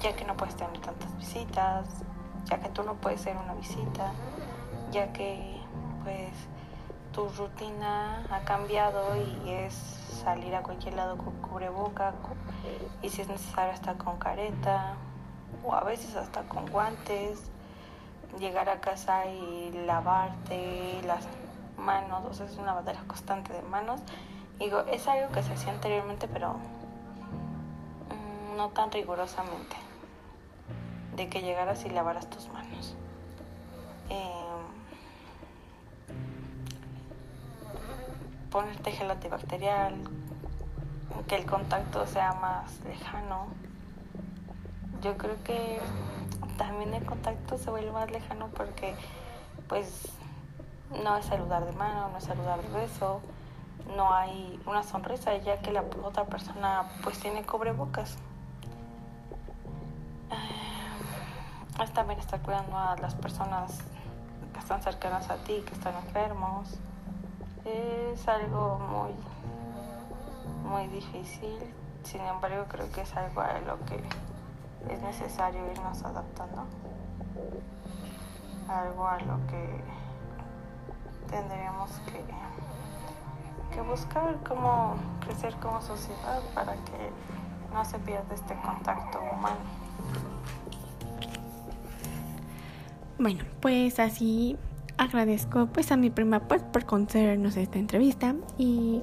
ya 0.00 0.16
que 0.16 0.24
no 0.24 0.36
puedes 0.36 0.56
tener 0.56 0.78
tantas 0.80 1.16
visitas, 1.18 1.86
ya 2.46 2.58
que 2.58 2.68
tú 2.70 2.82
no 2.82 2.94
puedes 2.94 3.20
ser 3.20 3.36
una 3.36 3.54
visita, 3.54 4.12
ya 4.92 5.12
que 5.12 5.60
pues 6.04 6.32
tu 7.12 7.28
rutina 7.30 8.24
ha 8.30 8.40
cambiado 8.40 9.16
y 9.16 9.50
es 9.50 9.74
salir 9.74 10.54
a 10.54 10.62
cualquier 10.62 10.94
lado 10.94 11.16
con 11.16 11.34
cubreboca 11.40 12.14
y 13.02 13.08
si 13.08 13.22
es 13.22 13.28
necesario 13.28 13.72
estar 13.72 13.96
con 13.96 14.18
careta 14.18 14.94
o 15.64 15.74
a 15.74 15.82
veces 15.84 16.14
hasta 16.16 16.42
con 16.42 16.66
guantes, 16.70 17.50
llegar 18.38 18.68
a 18.68 18.80
casa 18.80 19.26
y 19.26 19.70
lavarte 19.86 21.00
las 21.06 21.26
manos, 21.76 22.24
o 22.24 22.34
sea, 22.34 22.46
es 22.46 22.56
una 22.56 22.74
batalla 22.74 23.02
constante 23.06 23.52
de 23.52 23.62
manos. 23.62 24.00
Digo, 24.58 24.80
es 24.90 25.06
algo 25.06 25.30
que 25.32 25.42
se 25.42 25.52
hacía 25.52 25.72
anteriormente, 25.72 26.28
pero 26.28 26.54
mm, 26.54 28.56
no 28.56 28.70
tan 28.70 28.90
rigurosamente, 28.90 29.76
de 31.14 31.28
que 31.28 31.42
llegaras 31.42 31.84
y 31.84 31.90
lavaras 31.90 32.30
tus 32.30 32.48
manos. 32.48 32.94
Eh, 34.08 34.46
ponerte 38.50 38.92
gel 38.92 39.10
antibacterial, 39.10 39.94
que 41.28 41.36
el 41.36 41.46
contacto 41.46 42.06
sea 42.06 42.32
más 42.34 42.80
lejano. 42.84 43.46
Yo 45.02 45.16
creo 45.18 45.36
que 45.44 45.80
también 46.56 46.94
el 46.94 47.04
contacto 47.04 47.58
se 47.58 47.70
vuelve 47.70 47.92
más 47.92 48.10
lejano 48.10 48.48
porque 48.48 48.94
pues 49.68 50.08
no 50.90 51.16
es 51.16 51.26
saludar 51.26 51.64
de 51.64 51.72
mano, 51.72 52.08
no 52.10 52.18
es 52.18 52.24
saludar 52.24 52.62
de 52.62 52.68
beso, 52.68 53.20
no 53.96 54.12
hay 54.12 54.60
una 54.66 54.82
sonrisa 54.82 55.36
ya 55.36 55.60
que 55.60 55.72
la 55.72 55.84
otra 56.02 56.24
persona 56.24 56.84
pues 57.02 57.18
tiene 57.18 57.44
cubrebocas. 57.44 58.16
Eh, 60.30 61.82
es 61.82 61.92
también 61.92 62.18
estar 62.18 62.40
cuidando 62.40 62.76
a 62.76 62.96
las 62.96 63.14
personas 63.14 63.80
que 64.52 64.58
están 64.58 64.82
cercanas 64.82 65.30
a 65.30 65.36
ti, 65.36 65.62
que 65.66 65.74
están 65.74 65.94
enfermos. 65.96 66.78
Es 67.64 68.26
algo 68.28 68.78
muy, 68.78 69.12
muy 70.68 70.86
difícil, 70.88 71.58
sin 72.04 72.20
embargo 72.22 72.64
creo 72.68 72.90
que 72.92 73.00
es 73.02 73.16
algo 73.16 73.40
a 73.40 73.58
lo 73.60 73.84
que 73.86 74.02
es 74.88 75.02
necesario 75.02 75.60
irnos 75.72 76.02
adaptando, 76.04 76.64
algo 78.68 79.06
a 79.08 79.18
lo 79.18 79.46
que 79.48 79.80
tendríamos 81.30 81.90
que, 82.06 83.74
que 83.74 83.80
buscar 83.82 84.36
cómo 84.46 84.96
crecer 85.20 85.54
como 85.56 85.80
sociedad 85.80 86.40
para 86.54 86.74
que 86.74 87.10
no 87.72 87.84
se 87.84 87.98
pierda 87.98 88.34
este 88.34 88.54
contacto 88.54 89.18
humano. 89.20 89.56
Bueno, 93.18 93.44
pues 93.60 93.98
así 93.98 94.56
agradezco 94.98 95.66
pues 95.66 95.90
a 95.92 95.96
mi 95.96 96.10
prima 96.10 96.40
pues, 96.40 96.62
por 96.62 96.84
concedernos 96.84 97.56
esta 97.56 97.78
entrevista 97.78 98.34
y 98.58 99.02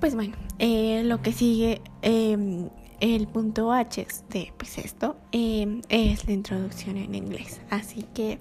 pues 0.00 0.14
bueno, 0.14 0.36
eh, 0.58 1.02
lo 1.04 1.22
que 1.22 1.32
sigue, 1.32 1.80
eh, 2.02 2.68
el 3.00 3.28
punto 3.28 3.72
H 3.72 4.06
de 4.30 4.52
pues 4.56 4.78
esto 4.78 5.16
eh, 5.32 5.80
es 5.88 6.26
la 6.26 6.32
introducción 6.32 6.96
en 6.96 7.14
inglés. 7.14 7.60
Así 7.70 8.02
que 8.14 8.40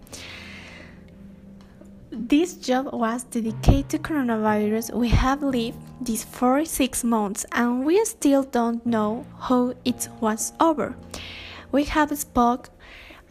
This 2.18 2.54
job 2.54 2.94
was 2.94 3.24
dedicated 3.24 3.90
to 3.90 4.00
coronavirus. 4.00 4.94
We 4.94 5.10
have 5.10 5.44
lived 5.44 5.78
these 6.00 6.24
for 6.24 6.64
six 6.64 7.04
months 7.04 7.46
and 7.52 7.86
we 7.86 8.04
still 8.06 8.44
don't 8.44 8.86
know 8.86 9.26
how 9.38 9.74
it 9.84 10.08
was 10.22 10.54
over. 10.62 10.96
We 11.74 11.84
have 11.84 12.18
spoke 12.18 12.70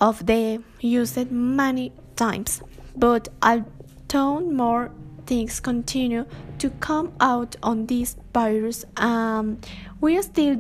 of 0.03 0.27
the 0.27 0.63
used 0.81 1.31
many 1.31 1.93
times. 2.15 2.61
But 2.95 3.29
although 3.43 4.41
more 4.41 4.91
things 5.25 5.61
continue 5.61 6.27
to 6.59 6.69
come 6.81 7.15
out 7.21 7.57
on 7.63 7.87
this 7.87 8.17
virus, 8.35 8.85
um, 8.99 9.63
we 10.03 10.21
still 10.21 10.57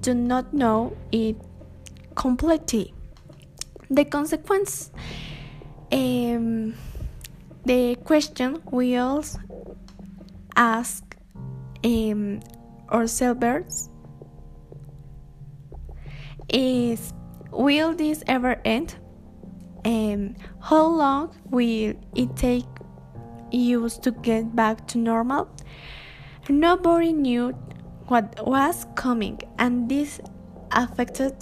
do 0.00 0.14
not 0.14 0.54
know 0.54 0.96
it 1.12 1.36
completely. 2.14 2.94
The 3.90 4.06
consequence, 4.06 4.90
um, 5.92 6.74
the 7.68 7.94
question 7.96 8.62
we 8.72 8.96
all 8.96 9.22
ask 10.56 11.14
um, 11.84 12.40
ourselves 12.90 13.90
is 16.48 17.12
Will 17.52 17.94
this 17.94 18.22
ever 18.26 18.58
end? 18.64 18.94
Um, 19.84 20.34
how 20.62 20.86
long 20.86 21.36
will 21.50 21.92
it 22.14 22.36
take 22.36 22.64
us 23.52 23.98
to 23.98 24.12
get 24.12 24.56
back 24.56 24.86
to 24.88 24.98
normal? 24.98 25.50
Nobody 26.48 27.12
knew 27.12 27.50
what 28.06 28.46
was 28.46 28.86
coming, 28.94 29.40
and 29.58 29.90
this 29.90 30.20
affected 30.72 31.36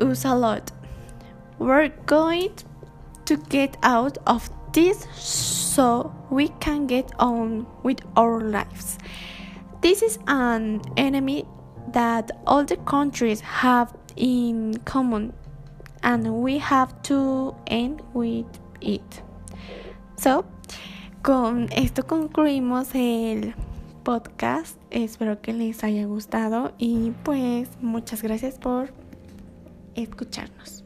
us 0.00 0.24
a 0.24 0.34
lot. 0.34 0.72
We're 1.58 1.90
going 2.06 2.54
to 3.26 3.36
get 3.36 3.76
out 3.82 4.16
of 4.26 4.48
this 4.72 5.06
so 5.14 6.14
we 6.30 6.48
can 6.60 6.86
get 6.86 7.10
on 7.18 7.66
with 7.82 8.00
our 8.16 8.40
lives. 8.40 8.98
This 9.80 10.02
is 10.02 10.18
an 10.26 10.80
enemy 10.96 11.44
that 11.92 12.30
all 12.46 12.64
the 12.64 12.76
countries 12.78 13.40
have 13.40 13.94
in 14.16 14.78
common 14.84 15.32
and 16.02 16.26
we 16.42 16.58
have 16.58 17.02
to 17.02 17.54
end 17.66 18.02
with 18.12 18.46
it. 18.80 19.22
So, 20.16 20.44
con 21.22 21.68
esto 21.72 22.04
concluimos 22.04 22.94
el 22.94 23.54
podcast. 24.04 24.78
Espero 24.90 25.40
que 25.40 25.52
les 25.52 25.82
haya 25.84 26.06
gustado 26.06 26.72
y 26.78 27.12
pues 27.24 27.68
muchas 27.80 28.22
gracias 28.22 28.58
por 28.58 28.92
escucharnos. 29.94 30.81